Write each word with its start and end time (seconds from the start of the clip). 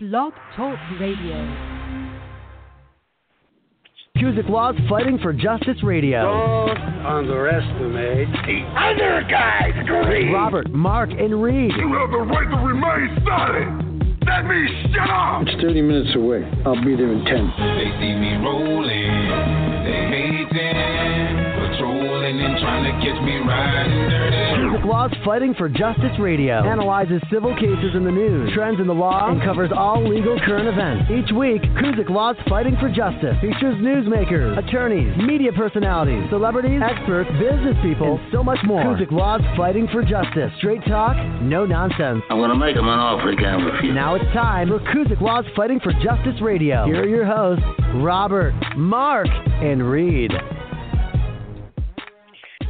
Blog 0.00 0.32
Talk 0.54 0.78
Radio. 1.00 1.34
Kuzyk 4.16 4.48
Law's 4.48 4.76
Fighting 4.88 5.18
for 5.18 5.32
Justice 5.32 5.82
Radio. 5.82 6.22
Don't 6.22 6.78
underestimate 7.04 8.28
the 8.46 8.62
other 8.78 9.26
guy's 9.28 9.74
greed. 9.88 10.32
Robert, 10.32 10.70
Mark, 10.70 11.10
and 11.10 11.42
Reid. 11.42 11.72
You 11.76 11.92
have 11.94 12.12
the 12.12 12.18
right 12.18 12.48
to 12.48 12.56
remain 12.64 13.18
silent. 13.26 14.22
Let 14.24 14.46
me 14.46 14.68
shut 14.94 15.10
up. 15.10 15.42
It's 15.48 15.60
30 15.60 15.82
minutes 15.82 16.14
away. 16.14 16.48
I'll 16.64 16.76
be 16.76 16.94
there 16.94 17.12
in 17.12 17.24
10. 17.24 17.52
They 17.58 17.90
see 17.98 18.14
me 18.14 18.36
rolling. 18.36 19.02
They 19.82 20.46
hating. 20.46 21.27
Patrolling 22.38 22.54
and 22.54 22.62
trying 22.62 22.84
to 22.84 22.92
catch 23.04 23.22
me 23.24 23.36
riding 23.38 24.08
dirty. 24.10 24.36
Kuzyk 24.58 24.86
Law's 24.86 25.12
Fighting 25.24 25.54
for 25.54 25.68
Justice 25.68 26.18
Radio 26.18 26.64
analyzes 26.64 27.20
civil 27.32 27.54
cases 27.54 27.94
in 27.94 28.04
the 28.04 28.10
news, 28.10 28.52
trends 28.54 28.80
in 28.80 28.86
the 28.86 28.94
law, 28.94 29.30
and 29.30 29.42
covers 29.42 29.70
all 29.74 30.06
legal 30.06 30.38
current 30.40 30.68
events. 30.68 31.10
Each 31.10 31.32
week, 31.34 31.62
Kuzyk 31.78 32.10
Law's 32.10 32.36
Fighting 32.48 32.76
for 32.80 32.88
Justice 32.88 33.36
features 33.40 33.76
newsmakers, 33.82 34.58
attorneys, 34.58 35.16
media 35.18 35.52
personalities, 35.52 36.22
celebrities, 36.30 36.80
experts, 36.82 37.30
business 37.38 37.76
people, 37.82 38.18
and 38.18 38.32
so 38.32 38.42
much 38.42 38.58
more. 38.64 38.82
Kuzyk 38.82 39.10
Law's 39.10 39.42
Fighting 39.56 39.88
for 39.92 40.02
Justice. 40.02 40.52
Straight 40.58 40.84
talk, 40.86 41.16
no 41.42 41.66
nonsense. 41.66 42.22
I'm 42.30 42.38
going 42.38 42.50
to 42.50 42.56
make 42.56 42.76
him 42.76 42.88
an 42.88 42.98
offer 42.98 43.30
he 43.30 43.36
can't 43.36 43.64
refuse. 43.64 43.94
Now 43.94 44.14
it's 44.14 44.24
time 44.32 44.68
for 44.68 44.80
Kuzyk 44.80 45.20
Law's 45.20 45.46
Fighting 45.56 45.80
for 45.80 45.92
Justice 45.92 46.40
Radio. 46.40 46.86
Here 46.86 47.02
are 47.02 47.08
your 47.08 47.26
hosts, 47.26 47.64
Robert, 47.96 48.54
Mark, 48.76 49.28
and 49.62 49.88
Reid. 49.88 50.32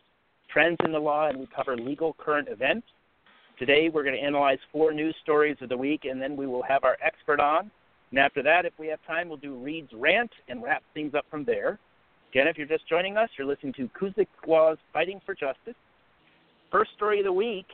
trends 0.54 0.78
in 0.86 0.92
the 0.92 1.00
law, 1.00 1.28
and 1.28 1.40
we 1.40 1.48
cover 1.56 1.76
legal 1.76 2.14
current 2.14 2.48
events. 2.48 2.88
Today, 3.58 3.90
we're 3.90 4.04
going 4.04 4.16
to 4.16 4.22
analyze 4.22 4.60
four 4.72 4.94
news 4.94 5.16
stories 5.24 5.58
of 5.62 5.70
the 5.70 5.78
week, 5.78 6.06
and 6.06 6.22
then 6.22 6.36
we 6.36 6.48
will 6.48 6.64
have 6.64 6.84
our 6.84 6.98
expert 7.04 7.40
on. 7.40 7.72
And 8.12 8.20
after 8.20 8.44
that, 8.44 8.66
if 8.66 8.74
we 8.78 8.88
have 8.88 9.00
time, 9.08 9.28
we'll 9.28 9.38
do 9.38 9.56
Reid's 9.56 9.92
rant 9.94 10.32
and 10.48 10.62
wrap 10.62 10.84
things 10.94 11.16
up 11.16 11.26
from 11.32 11.44
there. 11.44 11.80
Again, 12.32 12.48
if 12.48 12.58
you're 12.58 12.68
just 12.68 12.88
joining 12.88 13.18
us, 13.18 13.30
you're 13.38 13.48
listening 13.48 13.74
to 13.74 13.90
Kuzyk 14.00 14.28
Law's 14.48 14.78
Fighting 14.92 15.20
for 15.26 15.34
Justice. 15.34 15.76
First 16.72 16.92
story 16.96 17.20
of 17.20 17.26
the 17.26 17.34
week 17.34 17.68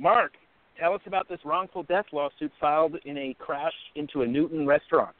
Mark, 0.00 0.32
tell 0.78 0.94
us 0.94 1.00
about 1.06 1.28
this 1.28 1.38
wrongful 1.44 1.82
death 1.82 2.06
lawsuit 2.12 2.50
filed 2.58 2.96
in 3.04 3.18
a 3.18 3.36
crash 3.38 3.72
into 3.96 4.22
a 4.22 4.26
Newton 4.26 4.66
restaurant. 4.66 5.14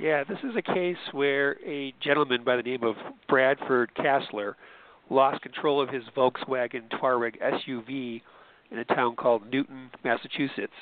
Yeah, 0.00 0.24
this 0.24 0.38
is 0.42 0.56
a 0.56 0.62
case 0.62 0.96
where 1.12 1.58
a 1.66 1.94
gentleman 2.02 2.42
by 2.42 2.56
the 2.56 2.62
name 2.62 2.82
of 2.82 2.96
Bradford 3.28 3.90
Kassler 3.96 4.54
lost 5.10 5.42
control 5.42 5.80
of 5.80 5.88
his 5.88 6.04
Volkswagen 6.16 6.88
Touareg 6.90 7.36
SUV 7.40 8.22
in 8.70 8.78
a 8.78 8.84
town 8.84 9.16
called 9.16 9.42
Newton, 9.50 9.90
Massachusetts. 10.04 10.72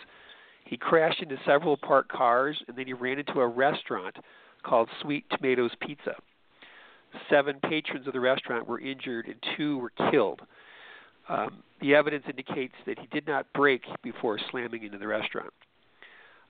He 0.65 0.77
crashed 0.77 1.23
into 1.23 1.37
several 1.45 1.77
parked 1.77 2.13
cars 2.13 2.57
and 2.69 2.77
then 2.77 2.87
he 2.87 2.93
ran 2.93 3.19
into 3.19 3.41
a 3.41 3.47
restaurant 3.47 4.17
called 4.63 4.89
Sweet 5.03 5.25
Tomatoes 5.31 5.73
Pizza. 5.81 6.15
Seven 7.29 7.59
patrons 7.61 8.07
of 8.07 8.13
the 8.13 8.21
restaurant 8.21 8.69
were 8.69 8.79
injured 8.79 9.27
and 9.27 9.37
two 9.57 9.79
were 9.79 9.93
killed. 10.11 10.41
Um, 11.29 11.63
the 11.81 11.95
evidence 11.95 12.25
indicates 12.29 12.75
that 12.87 12.99
he 12.99 13.07
did 13.09 13.27
not 13.27 13.47
brake 13.53 13.85
before 14.03 14.39
slamming 14.51 14.85
into 14.85 14.99
the 14.99 15.07
restaurant. 15.07 15.53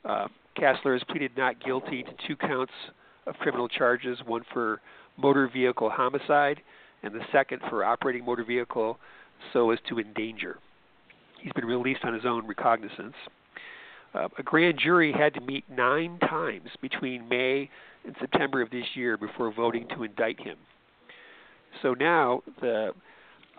Uh, 0.05 0.29
Kassler 0.59 0.95
has 0.95 1.03
pleaded 1.09 1.33
not 1.37 1.63
guilty 1.65 2.03
to 2.03 2.11
two 2.27 2.37
counts 2.37 2.73
of 3.27 3.35
criminal 3.37 3.69
charges 3.69 4.19
one 4.27 4.43
for 4.53 4.81
motor 5.17 5.49
vehicle 5.53 5.91
homicide 5.91 6.61
and 7.03 7.15
the 7.15 7.25
second 7.33 7.61
for 7.69 7.85
operating 7.85 8.25
motor 8.25 8.45
vehicle 8.45 8.99
so 9.53 9.71
as 9.71 9.79
to 9.89 9.99
endanger. 9.99 10.59
He's 11.41 11.53
been 11.53 11.65
released 11.65 12.05
on 12.05 12.15
his 12.15 12.25
own 12.27 12.47
recognizance. 12.47 13.15
Uh, 14.15 14.29
a 14.39 14.43
grand 14.43 14.79
jury 14.79 15.13
had 15.13 15.35
to 15.35 15.41
meet 15.41 15.65
nine 15.71 16.19
times 16.19 16.69
between 16.83 17.29
May 17.29 17.71
and 18.05 18.15
September 18.21 18.61
of 18.61 18.71
this 18.71 18.85
year 18.95 19.17
before 19.17 19.53
voting 19.53 19.87
to 19.95 20.03
indict 20.03 20.41
him. 20.41 20.57
So 21.83 21.95
now 21.95 22.43
the 22.61 22.91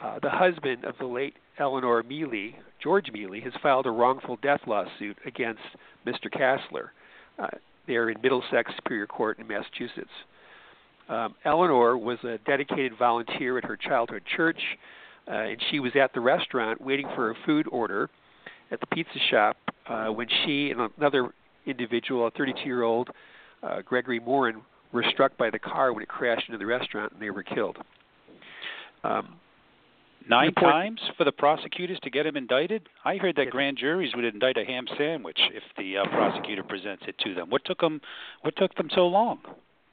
uh, 0.01 0.17
the 0.21 0.29
husband 0.29 0.83
of 0.83 0.95
the 0.99 1.05
late 1.05 1.35
Eleanor 1.59 2.01
Mealy, 2.01 2.55
George 2.81 3.11
Mealy, 3.11 3.39
has 3.41 3.53
filed 3.61 3.85
a 3.85 3.91
wrongful 3.91 4.37
death 4.41 4.61
lawsuit 4.65 5.15
against 5.27 5.61
Mr. 6.07 6.25
Kassler. 6.25 6.89
Uh, 7.37 7.55
they're 7.85 8.09
in 8.09 8.19
Middlesex 8.21 8.71
Superior 8.75 9.05
Court 9.05 9.37
in 9.37 9.47
Massachusetts. 9.47 10.09
Um, 11.11 11.35
Eleanor 11.43 11.97
was 11.97 12.17
a 12.23 12.37
dedicated 12.47 12.97
volunteer 12.97 13.57
at 13.57 13.65
her 13.65 13.75
childhood 13.75 14.23
church, 14.37 14.59
uh, 15.27 15.31
and 15.31 15.61
she 15.69 15.81
was 15.81 15.91
at 16.01 16.13
the 16.13 16.21
restaurant 16.21 16.79
waiting 16.79 17.07
for 17.15 17.31
a 17.31 17.35
food 17.45 17.67
order 17.69 18.09
at 18.71 18.79
the 18.79 18.85
pizza 18.87 19.19
shop 19.29 19.57
uh, 19.89 20.07
when 20.07 20.27
she 20.45 20.71
and 20.71 20.89
another 20.97 21.33
individual, 21.65 22.27
a 22.27 22.31
32 22.31 22.61
year 22.63 22.83
old, 22.83 23.09
uh, 23.61 23.81
Gregory 23.81 24.21
Morin, 24.21 24.61
were 24.93 25.03
struck 25.11 25.37
by 25.37 25.49
the 25.49 25.59
car 25.59 25.91
when 25.91 26.01
it 26.01 26.07
crashed 26.07 26.47
into 26.47 26.57
the 26.57 26.65
restaurant 26.65 27.11
and 27.11 27.21
they 27.21 27.29
were 27.29 27.43
killed. 27.43 27.77
Um, 29.03 29.35
Nine 30.29 30.47
report- 30.47 30.71
times 30.71 31.01
for 31.17 31.25
the 31.25 31.31
prosecutors 31.31 31.99
to 32.03 32.09
get 32.09 32.25
him 32.25 32.37
indicted? 32.37 32.87
I 33.03 33.17
heard 33.17 33.35
that 33.35 33.49
grand 33.49 33.77
juries 33.77 34.15
would 34.15 34.23
indict 34.23 34.55
a 34.55 34.63
ham 34.63 34.85
sandwich 34.97 35.39
if 35.51 35.63
the 35.77 35.97
uh, 35.97 36.05
prosecutor 36.05 36.63
presents 36.63 37.03
it 37.07 37.17
to 37.25 37.33
them. 37.33 37.49
What 37.49 37.65
took 37.65 37.79
them? 37.79 37.99
What 38.41 38.55
took 38.55 38.73
them 38.75 38.89
so 38.93 39.07
long? 39.07 39.39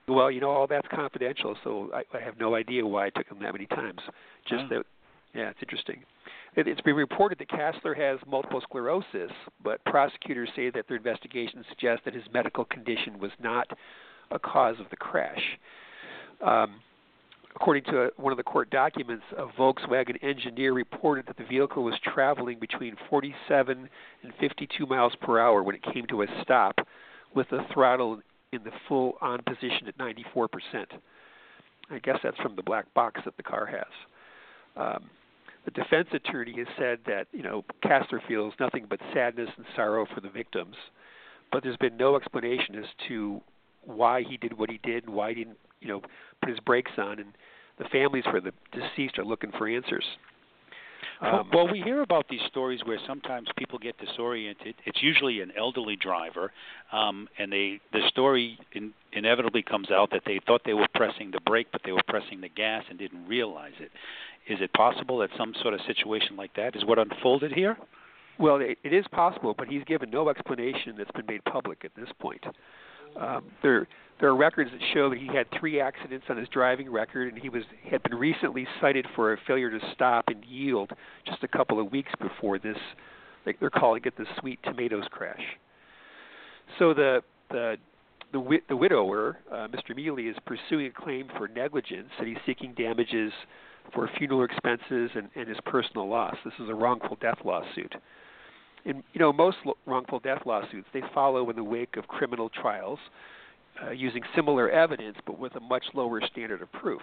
Well, 0.08 0.30
you 0.30 0.40
know, 0.40 0.50
all 0.50 0.66
that's 0.66 0.88
confidential, 0.88 1.56
so 1.62 1.90
I, 1.94 2.02
I 2.16 2.20
have 2.20 2.38
no 2.38 2.54
idea 2.54 2.86
why 2.86 3.08
it 3.08 3.14
took 3.14 3.28
him 3.28 3.38
that 3.42 3.52
many 3.52 3.66
times. 3.66 4.00
Just 4.48 4.64
Oh. 4.64 4.68
that, 4.68 4.86
yeah, 5.34 5.50
it's 5.50 5.58
interesting. 5.60 6.02
It, 6.56 6.66
it's 6.66 6.80
been 6.80 6.96
reported 6.96 7.38
that 7.38 7.48
Kassler 7.48 7.96
has 7.96 8.18
multiple 8.26 8.60
sclerosis, 8.62 9.30
but 9.62 9.84
prosecutors 9.84 10.48
say 10.56 10.70
that 10.70 10.88
their 10.88 10.96
investigation 10.96 11.64
suggests 11.68 12.04
that 12.04 12.14
his 12.14 12.24
medical 12.32 12.64
condition 12.64 13.18
was 13.18 13.30
not 13.38 13.68
a 14.30 14.38
cause 14.38 14.76
of 14.80 14.86
the 14.90 14.96
crash. 14.96 15.58
Um, 16.44 16.80
according 17.54 17.84
to 17.84 18.10
one 18.16 18.32
of 18.32 18.36
the 18.36 18.42
court 18.42 18.70
documents, 18.70 19.24
a 19.36 19.46
Volkswagen 19.60 20.22
engineer 20.22 20.72
reported 20.72 21.26
that 21.26 21.36
the 21.36 21.44
vehicle 21.44 21.84
was 21.84 21.94
traveling 22.02 22.58
between 22.58 22.96
47 23.10 23.88
and 24.22 24.32
52 24.40 24.86
miles 24.86 25.12
per 25.20 25.38
hour 25.38 25.62
when 25.62 25.74
it 25.74 25.82
came 25.82 26.06
to 26.06 26.22
a 26.22 26.26
stop, 26.42 26.76
with 27.34 27.48
the 27.50 27.60
throttle 27.72 28.20
in 28.52 28.62
the 28.64 28.70
full 28.88 29.18
on 29.20 29.42
position 29.42 29.88
at 29.88 29.98
94%. 29.98 30.48
I 31.90 31.98
guess 32.00 32.18
that's 32.22 32.36
from 32.38 32.56
the 32.56 32.62
black 32.62 32.92
box 32.94 33.20
that 33.24 33.36
the 33.36 33.42
car 33.42 33.66
has. 33.66 33.84
Um, 34.76 35.10
the 35.64 35.70
defense 35.70 36.08
attorney 36.12 36.54
has 36.58 36.66
said 36.78 37.00
that 37.06 37.26
you 37.32 37.42
know 37.42 37.64
Kassler 37.84 38.20
feels 38.26 38.54
nothing 38.60 38.86
but 38.88 39.00
sadness 39.12 39.50
and 39.56 39.66
sorrow 39.74 40.06
for 40.14 40.20
the 40.20 40.28
victims, 40.28 40.76
but 41.52 41.62
there's 41.62 41.76
been 41.76 41.96
no 41.96 42.16
explanation 42.16 42.76
as 42.76 42.86
to 43.08 43.40
why 43.84 44.22
he 44.22 44.36
did 44.36 44.56
what 44.56 44.70
he 44.70 44.78
did 44.82 45.04
and 45.04 45.14
why 45.14 45.30
he 45.30 45.34
didn't 45.36 45.58
you 45.80 45.88
know 45.88 46.00
put 46.40 46.50
his 46.50 46.60
brakes 46.60 46.92
on. 46.98 47.18
And 47.18 47.32
the 47.78 47.84
families 47.90 48.24
for 48.30 48.40
the 48.40 48.52
deceased 48.72 49.18
are 49.18 49.24
looking 49.24 49.52
for 49.58 49.68
answers. 49.68 50.04
Um, 51.20 51.50
well, 51.52 51.66
we 51.70 51.80
hear 51.80 52.02
about 52.02 52.28
these 52.28 52.40
stories 52.48 52.80
where 52.84 52.98
sometimes 53.06 53.48
people 53.56 53.78
get 53.78 53.96
disoriented. 53.98 54.76
It's 54.86 55.02
usually 55.02 55.40
an 55.40 55.52
elderly 55.58 55.96
driver, 55.96 56.52
um, 56.92 57.28
and 57.38 57.52
they 57.52 57.80
the 57.92 58.02
story 58.08 58.58
in, 58.72 58.92
inevitably 59.12 59.62
comes 59.62 59.90
out 59.90 60.10
that 60.12 60.22
they 60.26 60.40
thought 60.46 60.62
they 60.64 60.74
were 60.74 60.86
pressing 60.94 61.32
the 61.32 61.40
brake, 61.40 61.68
but 61.72 61.80
they 61.84 61.92
were 61.92 62.04
pressing 62.06 62.40
the 62.40 62.48
gas 62.48 62.84
and 62.88 62.98
didn't 62.98 63.26
realize 63.26 63.72
it. 63.80 63.90
Is 64.52 64.60
it 64.60 64.72
possible 64.74 65.18
that 65.18 65.30
some 65.36 65.54
sort 65.60 65.74
of 65.74 65.80
situation 65.86 66.36
like 66.36 66.54
that 66.54 66.76
is 66.76 66.84
what 66.84 66.98
unfolded 66.98 67.52
here? 67.52 67.76
Well, 68.38 68.56
it, 68.60 68.78
it 68.84 68.92
is 68.92 69.04
possible, 69.10 69.54
but 69.58 69.66
he's 69.66 69.82
given 69.84 70.10
no 70.10 70.28
explanation 70.28 70.94
that's 70.96 71.10
been 71.10 71.26
made 71.26 71.44
public 71.44 71.84
at 71.84 71.90
this 71.96 72.08
point. 72.20 72.44
Um, 73.18 73.44
there, 73.62 73.86
there 74.20 74.28
are 74.28 74.36
records 74.36 74.70
that 74.70 74.80
show 74.94 75.10
that 75.10 75.18
he 75.18 75.26
had 75.26 75.46
three 75.58 75.80
accidents 75.80 76.26
on 76.28 76.36
his 76.36 76.48
driving 76.48 76.90
record, 76.90 77.32
and 77.32 77.42
he 77.42 77.48
was 77.48 77.62
had 77.90 78.02
been 78.02 78.14
recently 78.14 78.66
cited 78.80 79.06
for 79.14 79.32
a 79.32 79.38
failure 79.46 79.70
to 79.70 79.78
stop 79.94 80.24
and 80.28 80.44
yield 80.44 80.90
just 81.26 81.42
a 81.42 81.48
couple 81.48 81.80
of 81.80 81.90
weeks 81.90 82.12
before 82.20 82.58
this. 82.58 82.76
They're 83.60 83.70
calling 83.70 84.02
it 84.04 84.16
the 84.16 84.26
sweet 84.40 84.58
tomatoes 84.62 85.04
crash. 85.10 85.42
So 86.78 86.94
the 86.94 87.22
the 87.50 87.76
the, 88.32 88.58
the 88.68 88.76
widower, 88.76 89.38
uh, 89.50 89.68
Mr. 89.68 89.96
Mealy, 89.96 90.24
is 90.24 90.36
pursuing 90.44 90.86
a 90.86 90.90
claim 90.90 91.28
for 91.38 91.48
negligence, 91.48 92.10
and 92.18 92.28
he's 92.28 92.36
seeking 92.44 92.74
damages 92.74 93.32
for 93.94 94.10
funeral 94.18 94.44
expenses 94.44 95.10
and, 95.14 95.30
and 95.34 95.48
his 95.48 95.56
personal 95.64 96.06
loss. 96.08 96.36
This 96.44 96.52
is 96.60 96.68
a 96.68 96.74
wrongful 96.74 97.16
death 97.22 97.38
lawsuit. 97.44 97.94
And 98.88 99.04
you 99.12 99.20
know, 99.20 99.32
most 99.32 99.58
wrongful 99.86 100.18
death 100.18 100.42
lawsuits 100.46 100.88
they 100.92 101.02
follow 101.14 101.48
in 101.50 101.56
the 101.56 101.64
wake 101.64 101.96
of 101.96 102.08
criminal 102.08 102.48
trials. 102.48 102.98
uh, 103.82 103.90
using 103.90 104.22
similar 104.34 104.68
evidence 104.70 105.16
but 105.26 105.38
with 105.38 105.54
a 105.56 105.60
much 105.60 105.84
lower 105.94 106.20
standard 106.32 106.62
of 106.62 106.70
proof. 106.72 107.02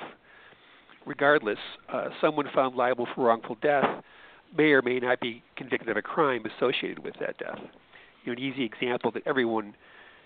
Regardless, 1.06 1.60
uh, 1.92 2.10
someone 2.20 2.48
found 2.54 2.76
liable 2.76 3.08
for 3.14 3.26
wrongful 3.26 3.58
death 3.62 4.04
may 4.58 4.72
or 4.72 4.82
may 4.82 5.00
not 5.00 5.20
be 5.20 5.44
convicted 5.56 5.90
of 5.90 5.98
a 5.98 6.02
crime 6.02 6.44
associated 6.58 7.00
with 7.00 7.14
that 7.20 7.38
death. 7.38 7.60
You 8.24 8.34
know, 8.34 8.38
an 8.38 8.40
easy 8.40 8.64
example 8.64 9.12
that 9.12 9.24
everyone 9.26 9.76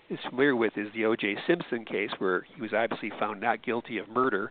is 0.08 0.18
familiar 0.28 0.56
with 0.56 0.76
is 0.76 0.88
the 0.94 1.04
O.J. 1.04 1.36
Simpson 1.46 1.84
case, 1.84 2.10
where 2.18 2.46
he 2.54 2.60
was 2.60 2.72
obviously 2.72 3.12
found 3.18 3.40
not 3.40 3.62
guilty 3.62 3.98
of 3.98 4.08
murder, 4.08 4.50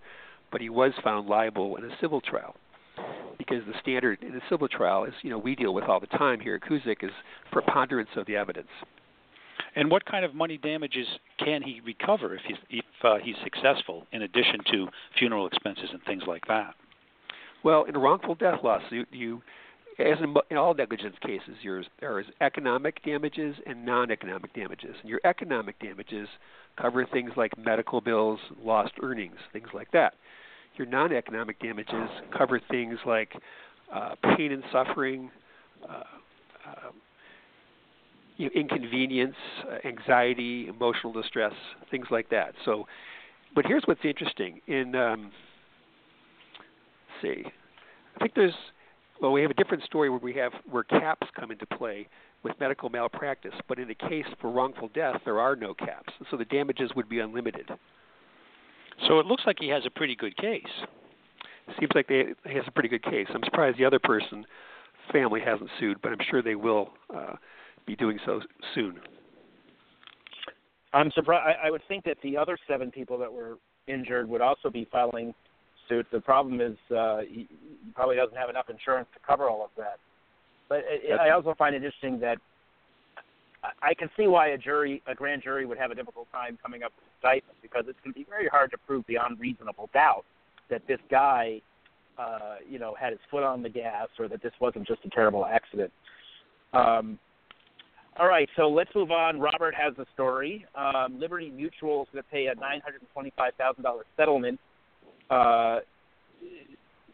but 0.52 0.62
he 0.62 0.70
was 0.70 0.94
found 1.04 1.28
liable 1.28 1.76
in 1.78 1.84
a 1.84 1.90
civil 2.00 2.22
trial. 2.22 2.56
Because 3.40 3.64
the 3.66 3.74
standard 3.82 4.22
in 4.22 4.36
a 4.36 4.42
civil 4.50 4.68
trial 4.68 5.06
is, 5.06 5.14
you 5.24 5.32
know, 5.32 5.40
we 5.40 5.56
deal 5.56 5.74
with 5.74 5.86
all 5.86 6.00
the 6.00 6.08
time 6.08 6.40
here 6.40 6.56
at 6.56 6.62
Kuzyk 6.62 7.04
is 7.04 7.12
preponderance 7.52 8.10
of 8.16 8.28
the 8.28 8.36
evidence. 8.36 8.68
And 9.76 9.90
what 9.90 10.06
kind 10.06 10.26
of 10.26 10.36
money 10.36 10.58
damages 10.58 11.08
can 11.44 11.62
he 11.64 11.82
recover 11.86 12.36
if 12.36 12.42
he's 12.46 12.58
if 12.70 12.86
uh, 13.04 13.16
he's 13.24 13.36
successful, 13.44 14.06
in 14.12 14.24
addition 14.24 14.60
to 14.72 14.88
funeral 15.18 15.48
expenses 15.48 15.90
and 15.92 16.02
things 16.04 16.24
like 16.28 16.46
that? 16.48 16.76
Well, 17.64 17.86
in 17.86 17.96
a 17.96 18.00
wrongful 18.00 18.36
death 18.36 18.60
lawsuit, 18.64 19.08
you, 19.12 19.42
as 20.00 20.18
in, 20.22 20.36
in 20.50 20.58
all 20.58 20.74
negligence 20.74 21.16
cases, 21.22 21.56
there 22.00 22.20
is 22.20 22.26
economic 22.42 23.04
damages 23.04 23.56
and 23.66 23.86
non-economic 23.86 24.54
damages. 24.54 24.96
And 25.02 25.10
your 25.10 25.20
economic 25.26 25.80
damages 25.80 26.28
cover 26.80 27.06
things 27.06 27.32
like 27.36 27.58
medical 27.58 28.00
bills, 28.02 28.40
lost 28.64 28.94
earnings, 29.02 29.38
things 29.52 29.68
like 29.74 29.92
that. 29.92 30.14
Your 30.78 30.88
non-economic 30.88 31.60
damages 31.60 32.10
cover 32.38 32.62
things 32.72 32.98
like 33.06 33.34
uh, 33.94 34.16
pain 34.38 34.52
and 34.52 34.64
suffering. 34.72 35.30
Uh, 35.84 36.04
uh, 36.66 36.92
you 38.38 38.46
know, 38.46 38.52
inconvenience, 38.56 39.36
anxiety, 39.84 40.68
emotional 40.70 41.12
distress, 41.12 41.52
things 41.92 42.08
like 42.10 42.30
that. 42.30 42.54
So, 42.64 42.88
but 43.54 43.66
here's 43.66 43.84
what's 43.86 44.00
interesting. 44.06 44.62
In 44.68 44.96
um, 44.96 45.32
see, 47.22 47.44
I 48.16 48.20
think 48.20 48.34
there's 48.36 48.54
well, 49.22 49.34
we 49.34 49.42
have 49.42 49.52
a 49.52 49.56
different 49.56 49.84
story 49.84 50.10
where 50.10 50.20
we 50.20 50.34
have 50.36 50.54
where 50.70 50.84
caps 50.84 51.28
come 51.38 51.52
into 51.52 51.66
play 51.66 52.08
with 52.44 52.54
medical 52.60 52.90
malpractice, 52.90 53.54
but 53.68 53.78
in 53.78 53.90
a 53.90 53.96
case 53.96 54.26
for 54.40 54.50
wrongful 54.50 54.90
death, 54.94 55.20
there 55.26 55.40
are 55.40 55.58
no 55.58 55.74
caps, 55.74 56.14
so 56.32 56.38
the 56.38 56.46
damages 56.46 56.92
would 56.96 57.10
be 57.10 57.20
unlimited. 57.20 57.70
So 59.08 59.20
it 59.20 59.26
looks 59.26 59.44
like 59.46 59.58
he 59.60 59.70
has 59.70 59.84
a 59.86 59.90
pretty 59.90 60.16
good 60.16 60.36
case. 60.38 60.64
Seems 61.80 61.92
like 61.96 62.08
they, 62.08 62.26
he 62.48 62.56
has 62.56 62.66
a 62.68 62.72
pretty 62.72 62.90
good 62.90 63.04
case. 63.04 63.28
I'm 63.34 63.44
surprised 63.44 63.78
the 63.78 63.86
other 63.86 64.00
person, 64.00 64.46
family, 65.12 65.40
hasn't 65.40 65.70
sued, 65.80 65.98
but 66.02 66.12
I'm 66.12 66.20
sure 66.30 66.42
they 66.42 66.56
will. 66.56 66.90
Uh, 67.16 67.36
be 67.90 67.96
doing 67.96 68.20
so 68.26 68.40
soon. 68.76 69.00
I'm 70.94 71.12
surprised. 71.12 71.58
I, 71.62 71.68
I 71.68 71.72
would 71.72 71.82
think 71.88 72.06
that 72.06 72.18
the 72.24 72.38
other 72.38 72.58
seven 72.68 72.92
people 72.92 73.18
that 73.18 73.32
were 73.32 73.58
injured 73.88 74.30
would 74.30 74.42
also 74.42 74.70
be 74.70 74.88
filing 74.92 75.34
suit. 75.88 76.06
The 76.12 76.22
problem 76.22 76.62
is 76.62 76.78
uh, 76.96 77.22
he, 77.28 77.48
he 77.50 77.92
probably 77.96 78.16
doesn't 78.16 78.38
have 78.38 78.50
enough 78.50 78.70
insurance 78.70 79.08
to 79.14 79.20
cover 79.26 79.50
all 79.50 79.64
of 79.64 79.72
that. 79.78 79.98
But 80.68 80.84
it, 80.86 81.20
I 81.20 81.32
also 81.32 81.56
find 81.58 81.74
it 81.74 81.84
interesting 81.84 82.20
that 82.20 82.38
I 83.64 83.94
can 83.94 84.10
see 84.16 84.28
why 84.28 84.50
a 84.50 84.58
jury, 84.58 85.02
a 85.06 85.14
grand 85.14 85.44
jury, 85.44 85.66
would 85.66 85.78
have 85.78 85.92
a 85.92 85.96
difficult 85.96 86.32
time 86.32 86.58
coming 86.62 86.84
up 86.84 86.94
with 86.96 87.06
indictment 87.22 87.58
because 87.62 87.84
it's 87.88 88.00
going 88.04 88.14
to 88.14 88.20
be 88.20 88.26
very 88.30 88.48
hard 88.48 88.72
to 88.72 88.78
prove 88.78 89.06
beyond 89.06 89.40
reasonable 89.40 89.90
doubt 89.94 90.24
that 90.70 90.82
this 90.88 91.00
guy, 91.12 91.62
uh, 92.18 92.56
you 92.70 92.80
know, 92.80 92.96
had 93.00 93.12
his 93.12 93.20
foot 93.30 93.44
on 93.44 93.62
the 93.62 93.70
gas 93.70 94.08
or 94.18 94.28
that 94.30 94.42
this 94.42 94.54
wasn't 94.62 94.88
just 94.88 95.02
a 95.04 95.10
terrible 95.10 95.46
accident. 95.46 95.92
Um, 96.74 97.20
all 98.18 98.28
right, 98.28 98.50
so 98.56 98.70
let's 98.70 98.90
move 98.96 99.12
on. 99.12 99.40
Robert 99.40 99.74
has 99.76 99.94
a 99.98 100.06
story. 100.14 100.66
Um, 100.76 101.20
Liberty 101.20 101.50
Mutual 101.50 102.04
is 102.04 102.08
going 102.12 102.24
to 102.24 102.30
pay 102.30 102.48
a 102.48 102.56
$925,000 102.56 104.02
settlement. 104.18 104.60
Uh, 105.30 105.80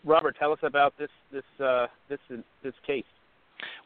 Robert, 0.03 0.35
tell 0.37 0.51
us 0.51 0.59
about 0.61 0.93
this 0.99 1.09
this 1.31 1.43
uh, 1.63 1.87
this 2.09 2.19
this 2.63 2.73
case. 2.85 3.03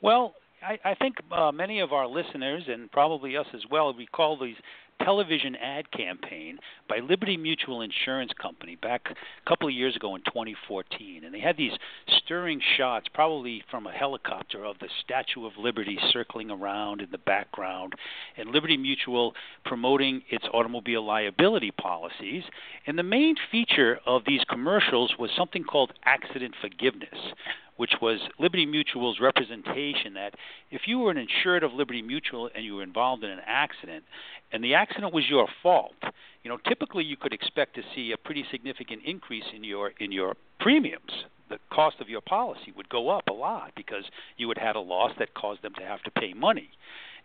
Well, 0.02 0.34
I, 0.62 0.78
I 0.84 0.96
think 0.96 1.16
uh, 1.32 1.52
many 1.52 1.80
of 1.80 1.94
our 1.94 2.08
listeners 2.08 2.64
and 2.68 2.92
probably 2.92 3.38
us 3.38 3.48
as 3.54 3.62
well 3.70 3.94
recall 3.94 4.38
these 4.38 4.56
television 5.02 5.56
ad 5.56 5.90
campaign 5.92 6.60
by 6.90 7.00
Liberty 7.00 7.38
Mutual 7.38 7.82
Insurance 7.82 8.32
Company 8.42 8.76
back 8.76 9.08
a 9.10 9.50
couple 9.50 9.68
of 9.68 9.74
years 9.74 9.96
ago 9.96 10.16
in 10.16 10.22
2014. 10.24 11.24
And 11.24 11.34
they 11.34 11.40
had 11.40 11.56
these 11.56 11.72
stirring 12.18 12.62
shots, 12.78 13.08
probably 13.14 13.64
from 13.72 13.88
a 13.88 13.92
helicopter, 13.92 14.66
of 14.66 14.78
the 14.80 14.90
Statue 15.04 15.46
of 15.46 15.54
Liberty 15.58 15.98
circling 16.12 16.52
around 16.52 17.02
in 17.02 17.10
the 17.12 17.18
background, 17.18 17.94
and 18.38 18.50
Liberty 18.50 18.76
Mutual 18.76 19.34
promoting 19.66 20.22
its 20.30 20.46
automobile 20.54 21.06
liability 21.06 21.72
policies. 21.72 22.44
And 22.86 23.00
the 23.00 23.04
main 23.04 23.36
feature 23.52 24.00
of 24.06 24.24
these 24.28 24.42
commercials 24.50 25.14
was 25.18 25.32
something 25.38 25.64
called 25.64 25.94
accident 26.06 26.56
forgiveness 26.62 27.34
which 27.80 27.94
was 28.02 28.20
Liberty 28.38 28.66
Mutual's 28.66 29.22
representation 29.22 30.16
that 30.16 30.34
if 30.70 30.82
you 30.86 31.00
were 31.00 31.12
an 31.12 31.18
insured 31.18 31.64
of 31.64 31.72
Liberty 31.72 32.02
Mutual 32.02 32.50
and 32.54 32.66
you 32.66 32.76
were 32.76 32.84
involved 32.84 33.24
in 33.24 33.30
an 33.30 33.40
accident, 33.48 34.04
and 34.52 34.62
the 34.62 34.74
accident 34.74 35.14
was 35.14 35.30
your 35.30 35.48
fault, 35.64 35.96
you 36.44 36.50
know, 36.50 36.58
typically 36.68 37.06
you 37.06 37.16
could 37.16 37.32
expect 37.32 37.76
to 37.76 37.82
see 37.96 38.12
a 38.12 38.18
pretty 38.18 38.44
significant 38.52 39.04
increase 39.06 39.46
in 39.56 39.64
your 39.64 39.94
in 39.98 40.12
your 40.12 40.36
premiums. 40.60 41.24
The 41.50 41.58
cost 41.72 42.02
of 42.02 42.10
your 42.10 42.20
policy 42.20 42.74
would 42.76 42.90
go 42.90 43.08
up 43.12 43.30
a 43.30 43.34
lot 43.34 43.72
because 43.78 44.04
you 44.36 44.50
had 44.50 44.58
had 44.58 44.76
a 44.76 44.82
loss 44.82 45.14
that 45.18 45.34
caused 45.34 45.62
them 45.62 45.74
to 45.76 45.84
have 45.84 46.04
to 46.04 46.12
pay 46.12 46.34
money 46.34 46.72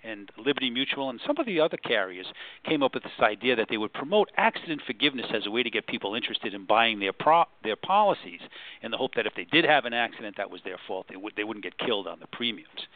and 0.05 0.31
Liberty 0.37 0.71
Mutual 0.71 1.11
and 1.11 1.21
some 1.27 1.37
of 1.39 1.47
the 1.47 1.61
other 1.61 1.77
carriers 1.77 2.27
came 2.69 2.83
up 2.83 2.95
with 2.95 3.03
this 3.03 3.13
idea 3.21 3.57
that 3.57 3.69
they 3.71 3.77
would 3.77 3.93
promote 3.93 4.31
accident 4.37 4.83
forgiveness 4.87 5.27
as 5.35 5.47
a 5.47 5.51
way 5.51 5.63
to 5.63 5.71
get 5.71 5.87
people 5.87 6.15
interested 6.15 6.55
in 6.55 6.67
buying 6.67 7.01
their 7.01 7.13
pro- 7.13 7.45
their 7.63 7.77
policies 7.77 8.41
in 8.83 8.91
the 8.91 8.97
hope 8.97 9.15
that 9.15 9.27
if 9.27 9.35
they 9.35 9.45
did 9.45 9.65
have 9.65 9.85
an 9.85 9.95
accident 9.95 10.37
that 10.37 10.51
was 10.51 10.61
their 10.65 10.79
fault 10.87 11.07
they 11.09 11.17
would 11.17 11.35
they 11.37 11.45
wouldn't 11.45 11.65
get 11.65 11.79
killed 11.79 12.07
on 12.07 12.21
the 12.21 12.27
premiums. 12.29 12.87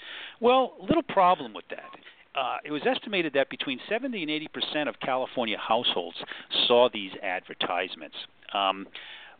Well, 0.41 0.75
little 0.81 1.03
problem 1.03 1.55
with 1.55 1.69
that. 1.71 1.91
Uh, 2.35 2.59
it 2.65 2.71
was 2.71 2.83
estimated 2.87 3.33
that 3.33 3.51
between 3.51 3.81
70 3.89 4.23
and 4.23 4.31
80 4.31 4.49
percent 4.49 4.89
of 4.89 5.01
California 5.01 5.57
households 5.59 6.19
saw 6.67 6.89
these 6.93 7.13
advertisements. 7.23 8.17
Um, 8.53 8.87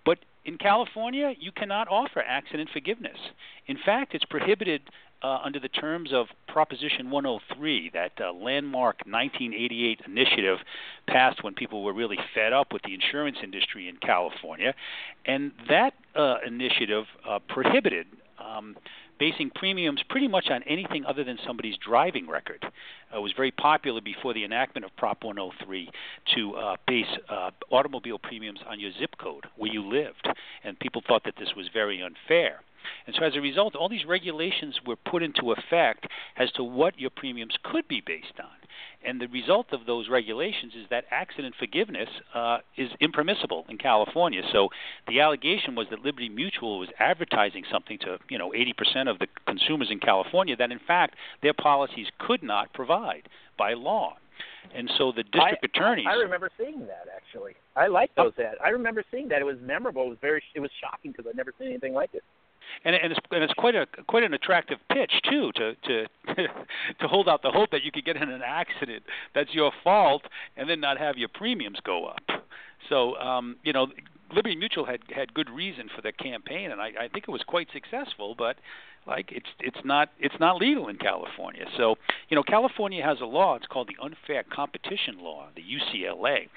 but 0.05 0.19
in 0.45 0.57
California, 0.57 1.35
you 1.39 1.53
cannot 1.53 1.89
offer 1.89 2.21
accident 2.21 2.71
forgiveness. 2.73 3.19
In 3.67 3.77
fact, 3.85 4.15
it's 4.15 4.25
prohibited 4.25 4.81
uh, 5.23 5.39
under 5.45 5.59
the 5.59 5.69
terms 5.69 6.11
of 6.13 6.27
Proposition 6.47 7.11
103, 7.11 7.91
that 7.95 8.13
uh, 8.21 8.33
landmark 8.33 8.97
1988 9.07 10.03
initiative 10.07 10.59
passed 11.07 11.43
when 11.43 11.55
people 11.55 11.83
were 11.83 11.93
really 11.93 12.19
fed 12.35 12.53
up 12.53 12.73
with 12.73 12.83
the 12.83 12.95
insurance 12.95 13.39
industry 13.43 13.89
in 13.89 13.97
California. 13.97 14.75
And 15.27 15.53
that 15.69 15.95
uh, 16.15 16.37
initiative 16.47 17.05
uh, 17.29 17.39
prohibited 17.49 18.07
um, 18.39 18.77
basing 19.19 19.51
premiums 19.55 20.01
pretty 20.09 20.29
much 20.29 20.49
on 20.51 20.63
anything 20.65 21.05
other 21.05 21.25
than 21.25 21.39
somebody's 21.45 21.77
driving 21.77 22.29
record. 22.29 22.65
Uh, 22.65 23.19
it 23.19 23.21
was 23.21 23.33
very 23.37 23.51
popular 23.51 24.01
before 24.01 24.33
the 24.33 24.45
enactment 24.45 24.85
of 24.85 24.95
Prop 24.97 25.25
103 25.25 25.91
to 26.35 26.55
uh, 26.55 26.77
base 26.87 27.07
uh, 27.29 27.51
automobile 27.71 28.19
premiums 28.19 28.61
on 28.69 28.79
your 28.79 28.93
zip 28.99 29.17
code 29.19 29.47
where 29.57 29.73
you 29.73 29.87
lived, 29.87 30.29
and 30.65 30.79
people 30.79 31.03
thought 31.07 31.25
that 31.25 31.35
this 31.39 31.51
was 31.57 31.69
very 31.73 32.03
unfair. 32.03 32.61
And 33.09 33.17
so 33.19 33.25
as 33.25 33.35
a 33.37 33.41
result, 33.41 33.75
all 33.75 33.89
these 33.89 34.05
regulations 34.05 34.81
were 34.87 34.97
put 34.97 35.23
into 35.23 35.51
effect 35.51 36.07
as 36.37 36.53
to 36.53 36.63
what 36.63 37.01
your 37.01 37.09
premiums 37.09 37.55
could 37.65 37.89
be 37.89 38.03
based 38.05 38.39
on. 38.39 38.51
And 39.03 39.19
the 39.19 39.29
result 39.29 39.69
of 39.73 39.87
those 39.87 40.11
regulations 40.11 40.75
is 40.75 40.85
that 40.91 41.05
accident 41.11 41.55
forgiveness 41.59 42.11
uh, 42.35 42.59
is 42.77 42.91
impermissible 43.01 43.65
in 43.71 43.79
California. 43.79 44.43
So 44.53 44.69
the 45.07 45.21
allegation 45.21 45.75
was 45.75 45.87
that 45.89 46.01
Liberty 46.01 46.29
Mutual 46.29 46.79
was 46.79 46.91
advertising 46.99 47.65
something 47.73 47.97
to 48.01 48.19
you 48.29 48.37
know 48.37 48.51
80% 48.51 49.09
of 49.09 49.19
the 49.19 49.27
consumers 49.47 49.89
in 49.91 50.01
California 50.01 50.55
that 50.57 50.71
in 50.71 50.81
fact 50.87 51.15
their 51.43 51.55
policies 51.55 52.09
could 52.19 52.43
not 52.43 52.75
provide 52.75 53.31
by 53.57 53.73
law. 53.73 54.19
And 54.75 54.91
so 54.99 55.13
the 55.17 55.23
district 55.23 55.65
I, 55.65 55.67
attorneys. 55.67 56.07
I 56.07 56.17
remember 56.17 56.51
seeing 56.59 56.81
that 56.81 57.07
actually. 57.17 57.55
I 57.75 57.87
like 57.87 58.15
those 58.17 58.35
ads. 58.39 58.59
I 58.63 58.69
remember 58.69 59.03
seeing 59.11 59.29
that. 59.29 59.41
It 59.41 59.47
was 59.47 59.57
memorable. 59.63 60.05
It 60.05 60.11
was 60.11 60.19
very. 60.21 60.43
It 60.55 60.61
was 60.61 60.71
shocking 60.79 61.13
because 61.13 61.25
I'd 61.27 61.37
never 61.37 61.55
seen 61.59 61.69
anything 61.69 61.95
like 61.95 62.11
it 62.13 62.23
and, 62.85 62.95
and 62.95 63.13
it's 63.13 63.21
and 63.31 63.43
it's 63.43 63.55
quite 63.55 63.75
a 63.75 63.87
quite 64.07 64.23
an 64.23 64.35
attractive 64.35 64.79
pitch 64.93 65.13
too 65.29 65.51
to 65.57 65.75
to 65.75 66.07
to 67.01 67.09
hold 67.09 67.29
out 67.29 67.43
the 67.43 67.51
hope 67.51 67.71
that 67.71 67.83
you 67.83 67.93
could 67.93 68.05
get 68.05 68.17
in 68.17 68.31
an 68.31 68.43
accident 68.45 69.03
that's 69.35 69.53
your 69.55 69.73
fault 69.83 70.23
and 70.57 70.69
then 70.69 70.81
not 70.81 70.99
have 70.99 71.17
your 71.17 71.29
premiums 71.29 71.79
go 71.85 72.07
up. 72.07 72.45
So 72.89 73.17
um, 73.17 73.57
you 73.63 73.73
know, 73.73 73.89
Liberty 74.35 74.57
Mutual 74.57 74.85
had 74.85 75.01
had 75.15 75.33
good 75.35 75.51
reason 75.51 75.89
for 75.95 76.03
the 76.03 76.13
campaign, 76.13 76.71
and 76.71 76.81
I, 76.81 76.93
I 77.01 77.09
think 77.09 77.25
it 77.27 77.31
was 77.31 77.43
quite 77.47 77.69
successful. 77.73 78.35
But 78.37 78.57
like 79.07 79.33
it's 79.33 79.49
it's 79.59 79.79
not 79.85 80.11
it's 80.19 80.35
not 80.39 80.57
legal 80.57 80.89
in 80.89 80.97
California. 80.97 81.65
So 81.77 81.97
you 82.29 82.35
know, 82.37 82.43
California 82.43 83.03
has 83.03 83.21
a 83.21 83.25
law. 83.25 83.57
It's 83.57 83.67
called 83.67 83.89
the 83.89 84.03
Unfair 84.03 84.45
Competition 84.45 85.19
Law, 85.21 85.49
the 85.57 85.63
UCLA, 85.63 86.49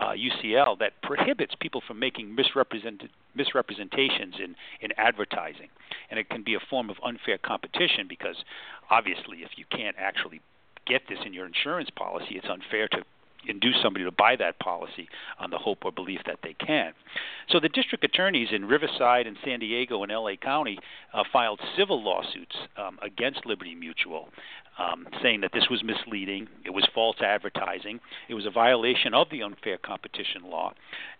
uh, 0.00 0.12
UCL, 0.12 0.78
that 0.78 0.92
prohibits 1.02 1.54
people 1.60 1.82
from 1.86 1.98
making 1.98 2.34
misrepresented 2.34 3.10
misrepresentations 3.34 4.36
in 4.42 4.56
in 4.80 4.90
advertising, 4.96 5.68
and 6.10 6.18
it 6.18 6.30
can 6.30 6.42
be 6.42 6.54
a 6.54 6.60
form 6.70 6.88
of 6.88 6.96
unfair 7.04 7.38
competition 7.38 8.06
because 8.08 8.36
obviously, 8.90 9.38
if 9.38 9.50
you 9.56 9.64
can't 9.70 9.96
actually 9.98 10.40
get 10.86 11.02
this 11.08 11.18
in 11.26 11.34
your 11.34 11.46
insurance 11.46 11.90
policy, 11.90 12.36
it's 12.36 12.48
unfair 12.48 12.88
to 12.88 13.04
induce 13.46 13.76
somebody 13.82 14.04
to 14.04 14.10
buy 14.10 14.36
that 14.36 14.58
policy 14.58 15.08
on 15.38 15.50
the 15.50 15.58
hope 15.58 15.84
or 15.84 15.92
belief 15.92 16.20
that 16.26 16.38
they 16.42 16.54
can. 16.54 16.92
So 17.48 17.60
the 17.60 17.68
district 17.68 18.04
attorneys 18.04 18.48
in 18.52 18.64
Riverside 18.64 19.26
and 19.26 19.36
San 19.44 19.60
Diego 19.60 20.02
and 20.02 20.12
LA 20.12 20.36
County 20.36 20.78
uh, 21.14 21.24
filed 21.32 21.60
civil 21.76 22.02
lawsuits 22.02 22.56
um, 22.76 22.98
against 23.02 23.46
Liberty 23.46 23.74
Mutual 23.74 24.28
um, 24.78 25.06
saying 25.22 25.40
that 25.40 25.52
this 25.52 25.68
was 25.68 25.82
misleading, 25.82 26.48
it 26.64 26.70
was 26.70 26.86
false 26.94 27.16
advertising, 27.20 28.00
it 28.28 28.34
was 28.34 28.46
a 28.46 28.50
violation 28.50 29.12
of 29.12 29.28
the 29.30 29.42
unfair 29.42 29.76
competition 29.78 30.42
law, 30.44 30.72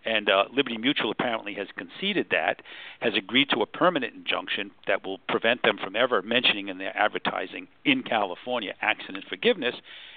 and 0.05 0.31
uh, 0.31 0.45
Liberty 0.55 0.79
Mutual 0.79 1.11
apparently 1.11 1.55
has 1.55 1.67
conceded 1.77 2.29
that, 2.31 2.62
has 3.00 3.15
agreed 3.17 3.49
to 3.50 3.62
a 3.62 3.67
permanent 3.67 4.15
injunction 4.15 4.71
that 4.87 5.05
will 5.05 5.19
prevent 5.29 5.62
them 5.62 5.77
from 5.83 5.97
ever 5.97 6.23
mentioning 6.23 6.69
in 6.69 6.79
their 6.79 6.97
advertising 6.97 7.67
in 7.85 8.03
California 8.03 8.75
accident 8.81 9.25
forgiveness, 9.29 9.75